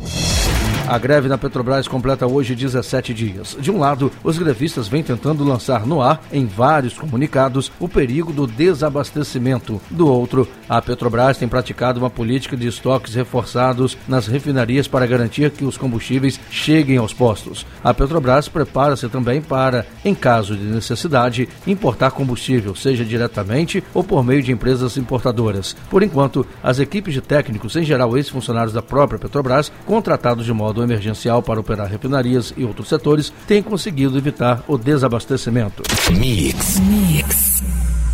A 0.87 0.99
greve 0.99 1.27
na 1.27 1.35
Petrobras 1.35 1.87
completa 1.87 2.27
hoje 2.27 2.53
17 2.53 3.11
dias. 3.11 3.57
De 3.59 3.71
um 3.71 3.79
lado, 3.79 4.11
os 4.23 4.37
grevistas 4.37 4.87
vêm 4.87 5.01
tentando 5.01 5.43
lançar 5.43 5.83
no 5.83 5.99
ar, 5.99 6.21
em 6.31 6.45
vários 6.45 6.93
comunicados, 6.93 7.71
o 7.79 7.89
perigo 7.89 8.31
do 8.31 8.45
desabastecimento. 8.45 9.81
Do 9.89 10.07
outro, 10.07 10.47
a 10.69 10.79
Petrobras 10.79 11.39
tem 11.39 11.47
praticado 11.47 11.99
uma 11.99 12.09
política 12.09 12.55
de 12.55 12.67
estoques 12.67 13.15
reforçados 13.15 13.97
nas 14.07 14.27
refinarias 14.27 14.87
para 14.87 15.07
garantir 15.07 15.49
que 15.49 15.65
os 15.65 15.75
combustíveis 15.75 16.39
cheguem 16.51 16.97
aos 16.97 17.13
postos. 17.13 17.65
A 17.83 17.91
Petrobras 17.91 18.47
prepara-se 18.47 19.09
também 19.09 19.41
para, 19.41 19.87
em 20.03 20.13
caso 20.13 20.55
de 20.55 20.65
necessidade, 20.65 21.49
importar 21.65 22.11
combustível, 22.11 22.75
seja 22.75 23.03
diretamente 23.03 23.83
ou 23.91 24.03
por 24.03 24.23
meio 24.23 24.43
de 24.43 24.51
empresas 24.51 24.97
importadoras. 24.97 25.75
Por 25.89 26.03
enquanto, 26.03 26.45
as 26.61 26.77
equipes 26.77 27.15
de 27.15 27.21
técnicos, 27.21 27.75
em 27.75 27.83
geral 27.83 28.15
ex-funcionários 28.15 28.73
da 28.73 28.83
própria 28.83 29.17
Petrobras, 29.17 29.71
contratados 29.87 30.45
de 30.45 30.53
modo 30.53 30.74
modo 30.75 30.83
emergencial 30.83 31.41
para 31.41 31.59
operar 31.59 31.87
refinarias 31.87 32.53
e 32.57 32.65
outros 32.65 32.89
setores, 32.89 33.31
tem 33.47 33.63
conseguido 33.63 34.17
evitar 34.17 34.63
o 34.67 34.77
desabastecimento. 34.77 35.81
Mix. 36.11 36.79
Mix. 36.79 37.63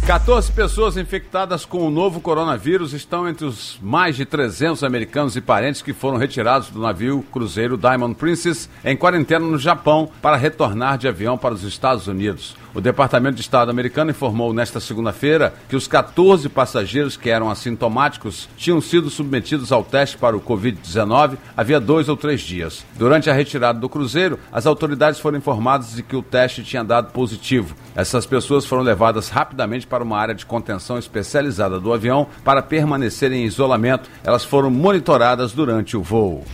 14 0.05 0.51
pessoas 0.51 0.97
infectadas 0.97 1.63
com 1.63 1.87
o 1.87 1.91
novo 1.91 2.19
coronavírus 2.19 2.91
estão 2.91 3.29
entre 3.29 3.45
os 3.45 3.79
mais 3.81 4.15
de 4.15 4.25
300 4.25 4.83
americanos 4.83 5.35
e 5.35 5.41
parentes 5.41 5.81
que 5.81 5.93
foram 5.93 6.17
retirados 6.17 6.69
do 6.69 6.81
navio 6.81 7.23
cruzeiro 7.31 7.77
Diamond 7.77 8.15
Princess 8.15 8.69
em 8.83 8.97
quarentena 8.97 9.45
no 9.45 9.59
Japão 9.59 10.09
para 10.21 10.35
retornar 10.35 10.97
de 10.97 11.07
avião 11.07 11.37
para 11.37 11.53
os 11.53 11.63
Estados 11.63 12.07
Unidos. 12.07 12.55
O 12.73 12.79
Departamento 12.79 13.35
de 13.35 13.41
Estado 13.41 13.69
americano 13.69 14.11
informou 14.11 14.53
nesta 14.53 14.79
segunda-feira 14.79 15.53
que 15.67 15.75
os 15.75 15.87
14 15.87 16.47
passageiros 16.47 17.17
que 17.17 17.29
eram 17.29 17.49
assintomáticos 17.49 18.47
tinham 18.55 18.79
sido 18.79 19.09
submetidos 19.09 19.71
ao 19.73 19.83
teste 19.83 20.17
para 20.17 20.37
o 20.37 20.41
Covid-19 20.41 21.37
havia 21.55 21.81
dois 21.81 22.07
ou 22.07 22.15
três 22.15 22.39
dias. 22.39 22.85
Durante 22.95 23.29
a 23.29 23.33
retirada 23.33 23.77
do 23.77 23.89
cruzeiro, 23.89 24.39
as 24.51 24.65
autoridades 24.65 25.19
foram 25.19 25.37
informadas 25.37 25.95
de 25.95 26.03
que 26.03 26.15
o 26.15 26.21
teste 26.21 26.63
tinha 26.63 26.83
dado 26.83 27.11
positivo. 27.11 27.75
Essas 27.93 28.25
pessoas 28.25 28.65
foram 28.65 28.83
levadas 28.83 29.27
rapidamente 29.27 29.85
para 29.85 30.03
uma 30.03 30.17
área 30.17 30.33
de 30.33 30.45
contenção 30.45 30.97
especializada 30.97 31.77
do 31.77 31.91
avião 31.91 32.27
para 32.43 32.61
permanecerem 32.61 33.43
em 33.43 33.45
isolamento. 33.45 34.09
Elas 34.23 34.45
foram 34.45 34.71
monitoradas 34.71 35.51
durante 35.51 35.97
o 35.97 36.01
voo. 36.01 36.45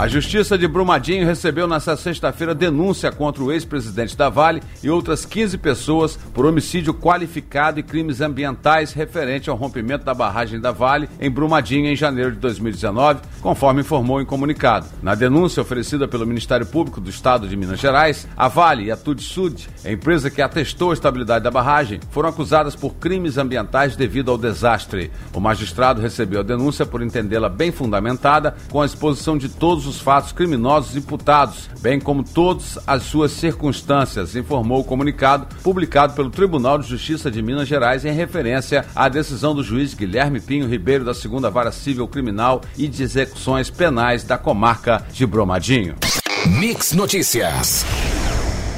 A 0.00 0.08
Justiça 0.08 0.56
de 0.56 0.66
Brumadinho 0.66 1.26
recebeu 1.26 1.68
nesta 1.68 1.94
sexta-feira 1.94 2.54
denúncia 2.54 3.12
contra 3.12 3.44
o 3.44 3.52
ex-presidente 3.52 4.16
da 4.16 4.30
Vale 4.30 4.62
e 4.82 4.88
outras 4.88 5.26
15 5.26 5.58
pessoas 5.58 6.16
por 6.32 6.46
homicídio 6.46 6.94
qualificado 6.94 7.78
e 7.78 7.82
crimes 7.82 8.22
ambientais 8.22 8.94
referente 8.94 9.50
ao 9.50 9.56
rompimento 9.56 10.02
da 10.02 10.14
barragem 10.14 10.58
da 10.58 10.72
Vale 10.72 11.06
em 11.20 11.30
Brumadinho 11.30 11.86
em 11.86 11.94
janeiro 11.94 12.32
de 12.32 12.38
2019, 12.38 13.20
conforme 13.42 13.82
informou 13.82 14.22
em 14.22 14.24
comunicado. 14.24 14.86
Na 15.02 15.14
denúncia 15.14 15.60
oferecida 15.60 16.08
pelo 16.08 16.26
Ministério 16.26 16.64
Público 16.64 16.98
do 16.98 17.10
Estado 17.10 17.46
de 17.46 17.54
Minas 17.54 17.78
Gerais, 17.78 18.26
a 18.34 18.48
Vale 18.48 18.84
e 18.84 18.90
a 18.90 18.96
Tudsud, 18.96 19.68
a 19.84 19.92
empresa 19.92 20.30
que 20.30 20.40
atestou 20.40 20.92
a 20.92 20.94
estabilidade 20.94 21.44
da 21.44 21.50
barragem, 21.50 22.00
foram 22.10 22.30
acusadas 22.30 22.74
por 22.74 22.94
crimes 22.94 23.36
ambientais 23.36 23.96
devido 23.96 24.30
ao 24.30 24.38
desastre. 24.38 25.10
O 25.34 25.40
magistrado 25.40 26.00
recebeu 26.00 26.40
a 26.40 26.42
denúncia 26.42 26.86
por 26.86 27.02
entendê-la 27.02 27.50
bem 27.50 27.70
fundamentada, 27.70 28.56
com 28.70 28.80
a 28.80 28.86
exposição 28.86 29.36
de 29.36 29.50
todos 29.50 29.89
os 29.89 29.89
fatos 29.98 30.32
criminosos 30.32 30.94
imputados, 30.94 31.70
bem 31.80 31.98
como 31.98 32.22
todas 32.22 32.78
as 32.86 33.04
suas 33.04 33.32
circunstâncias, 33.32 34.36
informou 34.36 34.80
o 34.80 34.84
comunicado 34.84 35.46
publicado 35.62 36.12
pelo 36.12 36.28
Tribunal 36.28 36.78
de 36.78 36.86
Justiça 36.86 37.30
de 37.30 37.40
Minas 37.40 37.66
Gerais 37.66 38.04
em 38.04 38.12
referência 38.12 38.84
à 38.94 39.08
decisão 39.08 39.54
do 39.54 39.62
juiz 39.62 39.94
Guilherme 39.94 40.40
Pinho 40.40 40.68
Ribeiro 40.68 41.04
da 41.04 41.14
Segunda 41.14 41.48
Vara 41.48 41.72
Civil 41.72 42.06
Criminal 42.06 42.60
e 42.76 42.86
de 42.86 43.02
Execuções 43.02 43.70
Penais 43.70 44.22
da 44.22 44.36
comarca 44.36 45.04
de 45.12 45.26
Bromadinho. 45.26 45.96
Mix 46.46 46.92
Notícias. 46.92 47.86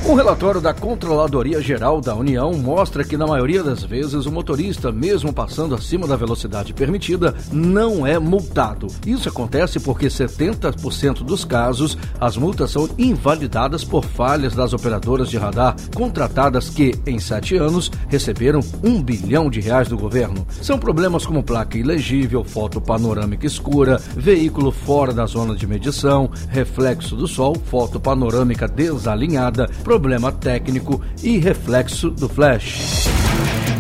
Um 0.04 0.14
relatório 0.14 0.61
da 0.61 0.75
Controladoria 0.75 1.62
Geral 1.62 2.00
da 2.00 2.12
União 2.14 2.52
mostra 2.54 3.04
que, 3.04 3.16
na 3.16 3.25
maioria 3.25 3.62
das 3.62 3.85
vezes, 3.85 4.26
o 4.26 4.32
motorista, 4.32 4.90
mesmo 4.90 5.32
passando 5.32 5.76
acima 5.76 6.09
da 6.09 6.16
velocidade 6.16 6.75
permitida, 6.75 7.32
não 7.52 8.04
é 8.04 8.18
multado. 8.18 8.88
Isso 9.06 9.28
acontece 9.28 9.78
porque 9.78 10.09
70% 10.09 11.23
dos 11.23 11.44
casos, 11.44 11.97
as 12.21 12.37
multas 12.37 12.73
são 12.73 12.88
invalidadas 12.99 13.85
por 13.85 14.04
falhas 14.04 14.54
das 14.56 14.73
operadoras 14.73 15.30
de 15.30 15.38
radar 15.38 15.76
contratadas 15.94 16.68
que, 16.68 16.94
em 17.06 17.21
sete 17.21 17.56
anos, 17.56 17.88
receberam 18.09 18.61
um 18.82 19.00
bilhão 19.00 19.49
de 19.49 19.61
reais 19.61 19.87
do 19.87 19.97
governo. 19.97 20.44
São 20.61 20.80
problemas 20.80 21.25
como 21.25 21.44
placa 21.44 21.78
ilegível, 21.78 22.42
foto 22.42 22.80
panorâmica 22.80 23.47
escura, 23.47 24.02
veículo 24.16 24.73
fora 24.73 25.14
da 25.14 25.26
zona 25.26 25.54
de 25.54 25.66
medição, 25.66 26.28
reflexo 26.49 27.14
do 27.14 27.28
sol, 27.28 27.54
foto 27.54 28.00
panorâmica 28.00 28.66
desalinhada, 28.66 29.71
problema 29.92 30.32
técnico 30.32 31.02
e 31.22 31.37
reflexo 31.37 32.08
do 32.08 32.26
flash. 32.26 33.06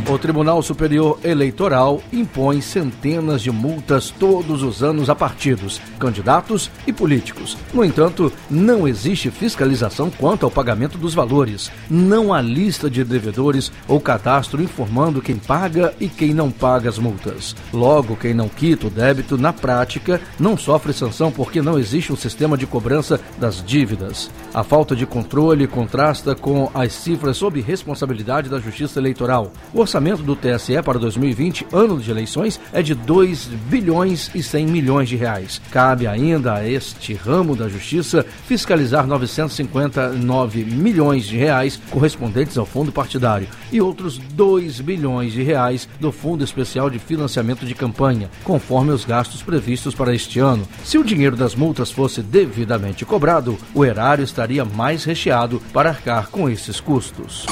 O 0.08 0.18
Tribunal 0.18 0.60
Superior 0.62 1.18
Eleitoral 1.22 2.02
impõe 2.12 2.60
centenas 2.60 3.40
de 3.40 3.52
multas 3.52 4.10
todos 4.10 4.62
os 4.62 4.82
anos 4.82 5.08
a 5.08 5.14
partidos, 5.14 5.80
candidatos 5.98 6.70
e 6.86 6.92
políticos. 6.92 7.56
No 7.72 7.84
entanto, 7.84 8.30
não 8.50 8.86
existe 8.86 9.30
fiscalização 9.30 10.10
quanto 10.10 10.44
ao 10.44 10.50
pagamento 10.50 10.98
dos 10.98 11.14
valores. 11.14 11.70
Não 11.88 12.34
há 12.34 12.42
lista 12.42 12.90
de 12.90 13.04
devedores 13.04 13.70
ou 13.86 14.00
cadastro 14.00 14.60
informando 14.60 15.22
quem 15.22 15.36
paga 15.36 15.94
e 16.00 16.08
quem 16.08 16.34
não 16.34 16.50
paga 16.50 16.90
as 16.90 16.98
multas. 16.98 17.54
Logo, 17.72 18.16
quem 18.16 18.34
não 18.34 18.48
quita 18.48 18.88
o 18.88 18.90
débito, 18.90 19.38
na 19.38 19.52
prática, 19.52 20.20
não 20.38 20.58
sofre 20.58 20.92
sanção 20.92 21.30
porque 21.30 21.62
não 21.62 21.78
existe 21.78 22.12
um 22.12 22.16
sistema 22.16 22.58
de 22.58 22.66
cobrança 22.66 23.20
das 23.38 23.64
dívidas. 23.64 24.30
A 24.52 24.64
falta 24.64 24.96
de 24.96 25.06
controle 25.06 25.66
contrasta 25.66 26.34
com 26.34 26.70
as 26.74 26.92
cifras 26.92 27.36
sob 27.36 27.60
responsabilidade 27.60 28.50
da 28.50 28.58
Justiça 28.58 28.98
Eleitoral. 28.98 29.52
O 29.72 29.91
orçamento 29.92 30.22
do 30.22 30.36
TSE 30.36 30.80
para 30.82 30.98
2020, 30.98 31.66
ano 31.72 31.98
de 31.98 32.10
eleições, 32.10 32.60
é 32.72 32.82
de 32.82 32.94
2 32.94 33.46
bilhões 33.68 34.30
e 34.34 34.42
100 34.42 34.66
milhões 34.66 35.08
de 35.08 35.16
reais. 35.16 35.60
Cabe 35.70 36.06
ainda 36.06 36.54
a 36.54 36.68
este 36.68 37.12
ramo 37.14 37.56
da 37.56 37.68
Justiça 37.68 38.24
fiscalizar 38.46 39.06
959 39.06 40.64
milhões 40.64 41.24
de 41.26 41.36
reais 41.36 41.80
correspondentes 41.90 42.56
ao 42.56 42.64
fundo 42.64 42.92
partidário 42.92 43.48
e 43.70 43.80
outros 43.80 44.18
2 44.18 44.80
bilhões 44.80 45.32
de 45.32 45.42
reais 45.42 45.88
do 46.00 46.12
Fundo 46.12 46.44
Especial 46.44 46.88
de 46.88 46.98
Financiamento 46.98 47.66
de 47.66 47.74
Campanha, 47.74 48.30
conforme 48.44 48.92
os 48.92 49.04
gastos 49.04 49.42
previstos 49.42 49.94
para 49.94 50.14
este 50.14 50.38
ano. 50.38 50.66
Se 50.84 50.98
o 50.98 51.04
dinheiro 51.04 51.36
das 51.36 51.54
multas 51.54 51.90
fosse 51.90 52.22
devidamente 52.22 53.04
cobrado, 53.04 53.58
o 53.74 53.84
erário 53.84 54.24
estaria 54.24 54.52
estaria 54.52 54.64
mais 54.64 55.04
recheado 55.04 55.60
para 55.72 55.90
arcar 55.90 56.28
com 56.28 56.48
esses 56.48 56.80
custos. 56.80 57.46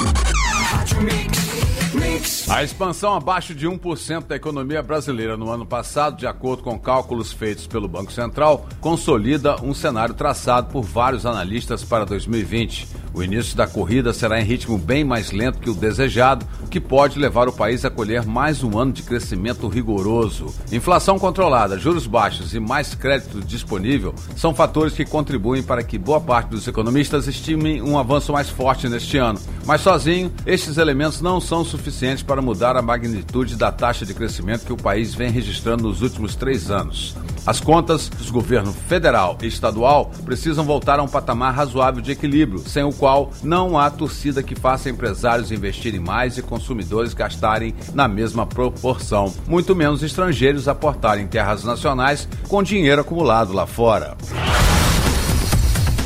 A 2.51 2.65
expansão 2.65 3.13
abaixo 3.13 3.55
de 3.55 3.65
1% 3.65 4.27
da 4.27 4.35
economia 4.35 4.83
brasileira 4.83 5.37
no 5.37 5.49
ano 5.49 5.65
passado, 5.65 6.17
de 6.17 6.27
acordo 6.27 6.61
com 6.61 6.77
cálculos 6.77 7.31
feitos 7.31 7.65
pelo 7.65 7.87
Banco 7.87 8.11
Central, 8.11 8.67
consolida 8.81 9.55
um 9.63 9.73
cenário 9.73 10.13
traçado 10.13 10.67
por 10.67 10.81
vários 10.81 11.25
analistas 11.25 11.81
para 11.81 12.03
2020. 12.03 12.89
O 13.13 13.23
início 13.23 13.55
da 13.55 13.67
corrida 13.67 14.13
será 14.13 14.39
em 14.39 14.43
ritmo 14.43 14.77
bem 14.77 15.05
mais 15.05 15.31
lento 15.31 15.59
que 15.59 15.69
o 15.69 15.73
desejado, 15.73 16.45
que 16.69 16.79
pode 16.79 17.17
levar 17.17 17.47
o 17.47 17.53
país 17.53 17.85
a 17.85 17.89
colher 17.89 18.25
mais 18.25 18.63
um 18.63 18.77
ano 18.77 18.91
de 18.91 19.03
crescimento 19.03 19.69
rigoroso. 19.69 20.53
Inflação 20.73 21.17
controlada, 21.17 21.79
juros 21.79 22.05
baixos 22.05 22.53
e 22.53 22.59
mais 22.59 22.93
crédito 22.93 23.39
disponível 23.39 24.13
são 24.35 24.53
fatores 24.53 24.93
que 24.93 25.05
contribuem 25.05 25.63
para 25.63 25.83
que 25.83 25.97
boa 25.97 26.19
parte 26.19 26.49
dos 26.49 26.67
economistas 26.67 27.27
estimem 27.27 27.81
um 27.81 27.97
avanço 27.97 28.33
mais 28.33 28.49
forte 28.49 28.89
neste 28.89 29.17
ano. 29.17 29.39
Mas 29.65 29.81
sozinho, 29.81 30.31
estes 30.45 30.77
elementos 30.77 31.21
não 31.21 31.39
são 31.39 31.63
suficientes 31.63 32.23
para 32.23 32.41
mudar 32.41 32.75
a 32.75 32.81
magnitude 32.81 33.55
da 33.55 33.71
taxa 33.71 34.05
de 34.05 34.13
crescimento 34.13 34.65
que 34.65 34.73
o 34.73 34.77
país 34.77 35.13
vem 35.13 35.29
registrando 35.29 35.83
nos 35.83 36.01
últimos 36.01 36.35
três 36.35 36.71
anos. 36.71 37.15
As 37.45 37.59
contas 37.59 38.07
dos 38.07 38.29
governos 38.29 38.75
federal 38.87 39.37
e 39.41 39.47
estadual 39.47 40.11
precisam 40.25 40.63
voltar 40.63 40.99
a 40.99 41.03
um 41.03 41.07
patamar 41.07 41.53
razoável 41.53 42.01
de 42.01 42.11
equilíbrio, 42.11 42.59
sem 42.59 42.83
o 42.83 42.93
qual 42.93 43.31
não 43.43 43.77
há 43.77 43.89
torcida 43.89 44.43
que 44.43 44.55
faça 44.55 44.89
empresários 44.89 45.51
investirem 45.51 45.99
mais 45.99 46.37
e 46.37 46.41
consumidores 46.41 47.13
gastarem 47.13 47.73
na 47.93 48.07
mesma 48.07 48.45
proporção, 48.45 49.33
muito 49.47 49.75
menos 49.75 50.03
estrangeiros 50.03 50.67
aportarem 50.67 51.27
terras 51.27 51.63
nacionais 51.63 52.27
com 52.47 52.61
dinheiro 52.61 53.01
acumulado 53.01 53.53
lá 53.53 53.65
fora. 53.65 54.15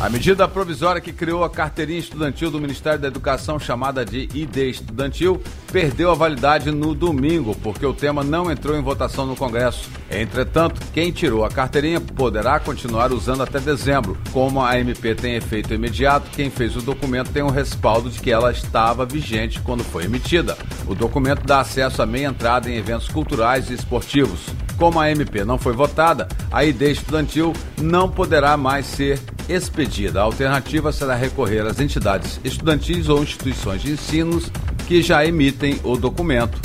A 0.01 0.09
medida 0.09 0.45
provisória 0.45 0.99
que 0.99 1.13
criou 1.13 1.43
a 1.43 1.49
carteirinha 1.49 1.99
estudantil 1.99 2.51
do 2.51 2.59
Ministério 2.59 2.99
da 2.99 3.07
Educação, 3.07 3.57
chamada 3.57 4.03
de 4.03 4.27
ID 4.33 4.57
Estudantil, 4.57 5.41
perdeu 5.71 6.11
a 6.11 6.13
validade 6.13 6.69
no 6.69 6.93
domingo, 6.93 7.55
porque 7.63 7.85
o 7.85 7.93
tema 7.93 8.21
não 8.21 8.51
entrou 8.51 8.77
em 8.77 8.83
votação 8.83 9.25
no 9.25 9.37
Congresso. 9.37 9.89
Entretanto, 10.11 10.81
quem 10.93 11.13
tirou 11.13 11.45
a 11.45 11.49
carteirinha 11.49 12.01
poderá 12.01 12.59
continuar 12.59 13.13
usando 13.13 13.41
até 13.41 13.57
dezembro. 13.57 14.17
Como 14.33 14.61
a 14.61 14.77
MP 14.77 15.15
tem 15.15 15.35
efeito 15.35 15.73
imediato, 15.73 16.29
quem 16.31 16.49
fez 16.49 16.75
o 16.75 16.81
documento 16.81 17.31
tem 17.31 17.41
o 17.41 17.47
um 17.47 17.51
respaldo 17.51 18.09
de 18.09 18.19
que 18.19 18.29
ela 18.29 18.51
estava 18.51 19.05
vigente 19.05 19.61
quando 19.61 19.83
foi 19.83 20.03
emitida. 20.03 20.57
O 20.87 20.93
documento 20.93 21.45
dá 21.45 21.61
acesso 21.61 22.01
à 22.01 22.05
meia 22.05 22.27
entrada 22.27 22.69
em 22.69 22.75
eventos 22.75 23.07
culturais 23.07 23.69
e 23.69 23.73
esportivos. 23.73 24.41
Como 24.77 24.99
a 24.99 25.09
MP 25.09 25.45
não 25.45 25.57
foi 25.57 25.71
votada, 25.71 26.27
a 26.51 26.65
ID 26.65 26.81
estudantil 26.81 27.53
não 27.81 28.09
poderá 28.09 28.57
mais 28.57 28.85
ser 28.85 29.19
expedida. 29.49 30.21
A 30.21 30.23
alternativa 30.23 30.91
será 30.91 31.15
recorrer 31.15 31.65
às 31.65 31.79
entidades 31.79 32.39
estudantis 32.43 33.09
ou 33.09 33.23
instituições 33.23 33.81
de 33.81 33.91
ensino 33.91 34.41
que 34.87 35.01
já 35.01 35.25
emitem 35.25 35.79
o 35.83 35.97
documento. 35.97 36.59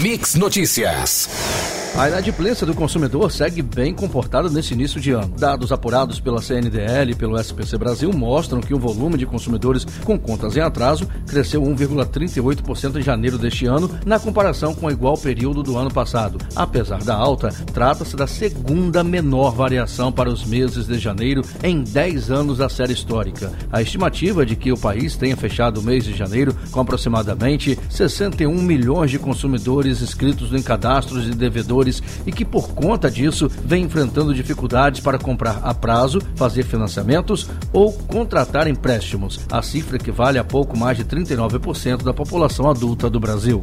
Mix 0.00 0.34
Notícias. 0.34 1.65
A 1.98 2.08
inadimplência 2.08 2.66
do 2.66 2.74
consumidor 2.74 3.32
segue 3.32 3.62
bem 3.62 3.94
comportada 3.94 4.50
nesse 4.50 4.74
início 4.74 5.00
de 5.00 5.12
ano. 5.12 5.32
Dados 5.38 5.72
apurados 5.72 6.20
pela 6.20 6.42
CNDL 6.42 7.12
e 7.12 7.14
pelo 7.14 7.40
SPC 7.40 7.78
Brasil 7.78 8.12
mostram 8.12 8.60
que 8.60 8.74
o 8.74 8.78
volume 8.78 9.16
de 9.16 9.24
consumidores 9.24 9.86
com 10.04 10.18
contas 10.18 10.54
em 10.58 10.60
atraso 10.60 11.08
cresceu 11.26 11.62
1,38% 11.62 12.96
em 12.96 13.02
janeiro 13.02 13.38
deste 13.38 13.64
ano, 13.64 13.90
na 14.04 14.20
comparação 14.20 14.74
com 14.74 14.88
o 14.88 14.90
igual 14.90 15.16
período 15.16 15.62
do 15.62 15.78
ano 15.78 15.90
passado. 15.90 16.36
Apesar 16.54 17.02
da 17.02 17.16
alta, 17.16 17.48
trata-se 17.72 18.14
da 18.14 18.26
segunda 18.26 19.02
menor 19.02 19.54
variação 19.54 20.12
para 20.12 20.28
os 20.28 20.44
meses 20.44 20.86
de 20.86 20.98
janeiro 20.98 21.40
em 21.62 21.82
10 21.82 22.30
anos 22.30 22.58
da 22.58 22.68
série 22.68 22.92
histórica. 22.92 23.50
A 23.72 23.80
estimativa 23.80 24.42
é 24.42 24.44
de 24.44 24.54
que 24.54 24.70
o 24.70 24.76
país 24.76 25.16
tenha 25.16 25.34
fechado 25.34 25.80
o 25.80 25.82
mês 25.82 26.04
de 26.04 26.14
janeiro 26.14 26.54
com 26.70 26.78
aproximadamente 26.78 27.78
61 27.88 28.52
milhões 28.60 29.10
de 29.10 29.18
consumidores 29.18 30.02
inscritos 30.02 30.52
em 30.52 30.60
cadastros 30.60 31.24
de 31.24 31.30
devedores 31.30 31.85
e 32.26 32.32
que, 32.32 32.44
por 32.44 32.68
conta 32.70 33.10
disso, 33.10 33.50
vem 33.64 33.84
enfrentando 33.84 34.34
dificuldades 34.34 35.00
para 35.00 35.18
comprar 35.18 35.60
a 35.62 35.72
prazo, 35.72 36.20
fazer 36.34 36.64
financiamentos 36.64 37.48
ou 37.72 37.92
contratar 37.92 38.66
empréstimos. 38.66 39.40
A 39.50 39.62
cifra 39.62 39.96
equivale 39.96 40.38
a 40.38 40.44
pouco 40.44 40.76
mais 40.76 40.96
de 40.96 41.04
39% 41.04 42.02
da 42.02 42.12
população 42.12 42.68
adulta 42.68 43.08
do 43.08 43.20
Brasil. 43.20 43.60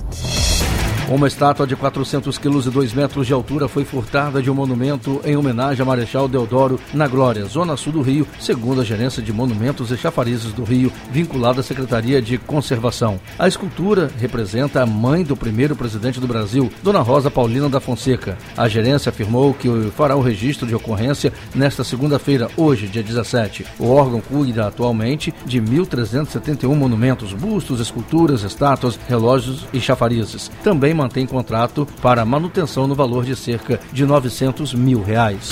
Uma 1.09 1.27
estátua 1.27 1.67
de 1.67 1.75
400 1.75 2.37
quilos 2.37 2.65
e 2.65 2.69
2 2.69 2.93
metros 2.93 3.27
de 3.27 3.33
altura 3.33 3.67
foi 3.67 3.83
furtada 3.83 4.41
de 4.41 4.49
um 4.49 4.53
monumento 4.55 5.19
em 5.25 5.35
homenagem 5.35 5.81
a 5.81 5.85
Marechal 5.85 6.29
Deodoro, 6.29 6.79
na 6.93 7.07
Glória, 7.07 7.43
zona 7.45 7.75
sul 7.75 7.91
do 7.91 8.01
Rio, 8.01 8.25
segundo 8.39 8.79
a 8.79 8.85
Gerência 8.85 9.21
de 9.21 9.33
Monumentos 9.33 9.91
e 9.91 9.97
Chafarizes 9.97 10.53
do 10.53 10.63
Rio, 10.63 10.91
vinculada 11.11 11.59
à 11.59 11.63
Secretaria 11.63 12.21
de 12.21 12.37
Conservação. 12.37 13.19
A 13.37 13.47
escultura 13.47 14.09
representa 14.17 14.81
a 14.81 14.85
mãe 14.85 15.23
do 15.23 15.35
primeiro 15.35 15.75
presidente 15.75 16.21
do 16.21 16.27
Brasil, 16.27 16.71
Dona 16.81 17.01
Rosa 17.01 17.29
Paulina 17.29 17.67
da 17.67 17.81
Fonseca. 17.81 18.37
A 18.55 18.69
gerência 18.69 19.09
afirmou 19.09 19.53
que 19.53 19.69
fará 19.95 20.15
o 20.15 20.21
registro 20.21 20.65
de 20.65 20.73
ocorrência 20.73 21.33
nesta 21.53 21.83
segunda-feira, 21.83 22.49
hoje, 22.55 22.87
dia 22.87 23.03
17. 23.03 23.65
O 23.77 23.89
órgão 23.89 24.21
cuida 24.21 24.67
atualmente 24.67 25.33
de 25.45 25.61
1.371 25.61 26.73
monumentos, 26.73 27.33
bustos, 27.33 27.81
esculturas, 27.81 28.43
estátuas, 28.43 28.97
relógios 29.09 29.67
e 29.73 29.81
chafarizes. 29.81 30.49
Também 30.63 30.92
mantém 30.93 31.25
contrato 31.25 31.87
para 32.01 32.25
manutenção 32.25 32.87
no 32.87 32.95
valor 32.95 33.25
de 33.25 33.35
cerca 33.35 33.79
de 33.91 34.05
900 34.05 34.73
mil 34.73 35.01
reais. 35.01 35.49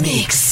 Mix. 0.00 0.51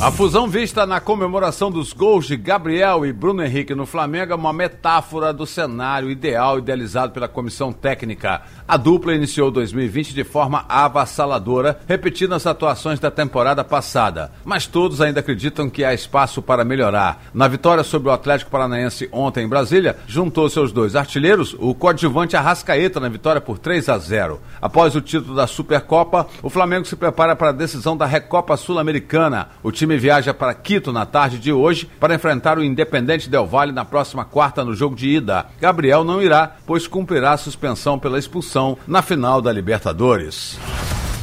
A 0.00 0.10
fusão 0.10 0.48
vista 0.48 0.86
na 0.86 0.98
comemoração 0.98 1.70
dos 1.70 1.92
gols 1.92 2.26
de 2.26 2.36
Gabriel 2.36 3.04
e 3.04 3.12
Bruno 3.12 3.44
Henrique 3.44 3.74
no 3.74 3.84
Flamengo 3.84 4.32
é 4.32 4.34
uma 4.34 4.52
metáfora 4.52 5.32
do 5.32 5.46
cenário 5.46 6.10
ideal 6.10 6.58
idealizado 6.58 7.12
pela 7.12 7.28
comissão 7.28 7.70
técnica. 7.70 8.42
A 8.66 8.76
dupla 8.78 9.14
iniciou 9.14 9.50
2020 9.50 10.14
de 10.14 10.24
forma 10.24 10.64
avassaladora, 10.68 11.80
repetindo 11.86 12.34
as 12.34 12.46
atuações 12.46 12.98
da 12.98 13.10
temporada 13.10 13.62
passada. 13.62 14.32
Mas 14.44 14.66
todos 14.66 15.00
ainda 15.00 15.20
acreditam 15.20 15.68
que 15.68 15.84
há 15.84 15.92
espaço 15.92 16.40
para 16.40 16.64
melhorar. 16.64 17.24
Na 17.34 17.46
vitória 17.46 17.84
sobre 17.84 18.08
o 18.08 18.12
Atlético 18.12 18.50
Paranaense 18.50 19.08
ontem 19.12 19.44
em 19.44 19.48
Brasília, 19.48 19.96
juntou 20.06 20.48
seus 20.48 20.72
dois 20.72 20.96
artilheiros, 20.96 21.54
o 21.58 21.74
coadjuvante 21.74 22.36
Arrascaeta 22.36 23.00
na 23.00 23.08
vitória 23.08 23.40
por 23.40 23.58
3 23.58 23.88
a 23.88 23.98
0. 23.98 24.40
Após 24.62 24.96
o 24.96 25.00
título 25.00 25.34
da 25.34 25.46
Supercopa, 25.46 26.26
o 26.42 26.48
Flamengo 26.48 26.86
se 26.86 26.96
prepara 26.96 27.36
para 27.36 27.50
a 27.50 27.52
decisão 27.52 27.96
da 27.96 28.06
Recopa 28.06 28.56
Sul-Americana. 28.56 29.29
O 29.62 29.70
time 29.70 29.96
viaja 29.96 30.34
para 30.34 30.54
Quito 30.54 30.92
na 30.92 31.06
tarde 31.06 31.38
de 31.38 31.52
hoje 31.52 31.88
para 31.98 32.14
enfrentar 32.14 32.58
o 32.58 32.64
Independente 32.64 33.30
Del 33.30 33.46
Valle 33.46 33.72
na 33.72 33.84
próxima 33.84 34.24
quarta 34.24 34.64
no 34.64 34.74
jogo 34.74 34.96
de 34.96 35.08
ida. 35.08 35.46
Gabriel 35.60 36.04
não 36.04 36.22
irá, 36.22 36.56
pois 36.66 36.86
cumprirá 36.86 37.32
a 37.32 37.36
suspensão 37.36 37.98
pela 37.98 38.18
expulsão 38.18 38.76
na 38.86 39.02
final 39.02 39.40
da 39.40 39.52
Libertadores. 39.52 40.58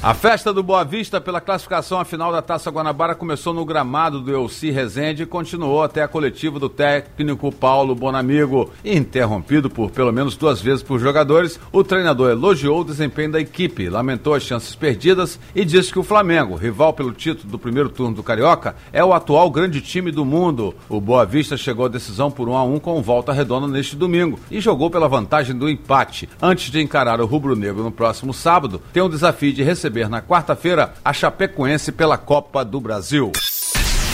A 0.08 0.14
festa 0.14 0.54
do 0.54 0.64
Boa 0.64 0.86
Vista 0.86 1.20
pela 1.20 1.42
classificação 1.42 2.00
à 2.00 2.06
final 2.06 2.32
da 2.32 2.42
Taça 2.42 2.72
Guanabara 2.72 3.14
começou 3.14 3.54
no 3.54 3.66
gramado 3.66 4.22
do 4.22 4.34
Elci 4.34 4.72
Rezende 4.72 5.24
e 5.24 5.26
continuou 5.26 5.84
até 5.84 6.02
a 6.02 6.08
coletiva 6.08 6.58
do 6.58 6.70
técnico 6.70 7.52
Paulo 7.52 7.94
Bonamigo. 7.94 8.72
Interrompido 8.86 9.70
por 9.70 9.92
pelo 9.92 10.14
menos 10.14 10.38
duas 10.38 10.62
vezes 10.62 10.82
por 10.82 10.98
jogadores, 10.98 11.60
o 11.74 11.84
treinador 11.84 12.32
elogiou 12.32 12.80
o 12.80 12.86
desempenho 12.86 13.34
da 13.34 13.42
equipe, 13.42 13.90
lamentou 13.90 14.34
as 14.34 14.44
chances 14.44 14.74
perdidas 14.74 15.38
e 15.54 15.66
disse 15.66 15.92
que 15.92 16.00
o 16.00 16.04
Flamengo, 16.04 16.56
rival 16.56 16.94
pelo 16.94 17.12
título 17.12 17.52
do 17.52 17.60
primeiro 17.60 17.90
turno 17.90 18.16
do 18.16 18.24
Carioca, 18.24 18.78
é 18.94 19.04
o 19.04 19.12
atual 19.12 19.52
grande 19.52 19.82
time 19.82 20.10
do 20.10 20.24
mundo. 20.24 20.74
O 20.88 21.02
Boa 21.02 21.26
Vista 21.26 21.58
chegou 21.58 21.86
à 21.86 21.90
decisão 21.90 22.32
por 22.32 22.48
1 22.48 22.56
a 22.56 22.64
1 22.64 22.80
com 22.80 23.02
volta 23.02 23.34
redonda 23.34 23.68
neste 23.68 23.98
domingo 23.98 24.40
e 24.50 24.62
jogou 24.62 24.90
pela 24.90 25.10
vantagem 25.10 25.54
do 25.54 25.70
empate. 25.70 26.30
Antes 26.42 26.72
de 26.72 26.80
encarar 26.80 27.20
o 27.20 27.26
rubro-negro 27.26 27.84
no 27.84 27.92
próximo 27.92 28.34
sábado, 28.34 28.82
tem 28.94 29.04
um 29.04 29.10
desafio 29.10 29.52
de 29.52 29.64
receber 29.64 29.97
receber 29.98 30.10
na 30.10 30.22
quarta-feira 30.22 30.94
a 31.04 31.12
Chapecoense 31.12 31.92
pela 31.92 32.18
Copa 32.18 32.64
do 32.64 32.80
Brasil. 32.80 33.32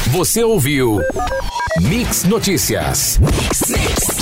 Você 0.07 0.43
ouviu 0.43 0.99
Mix 1.81 2.23
Notícias. 2.23 3.19
Mix, 3.19 3.69
mix. 3.69 4.12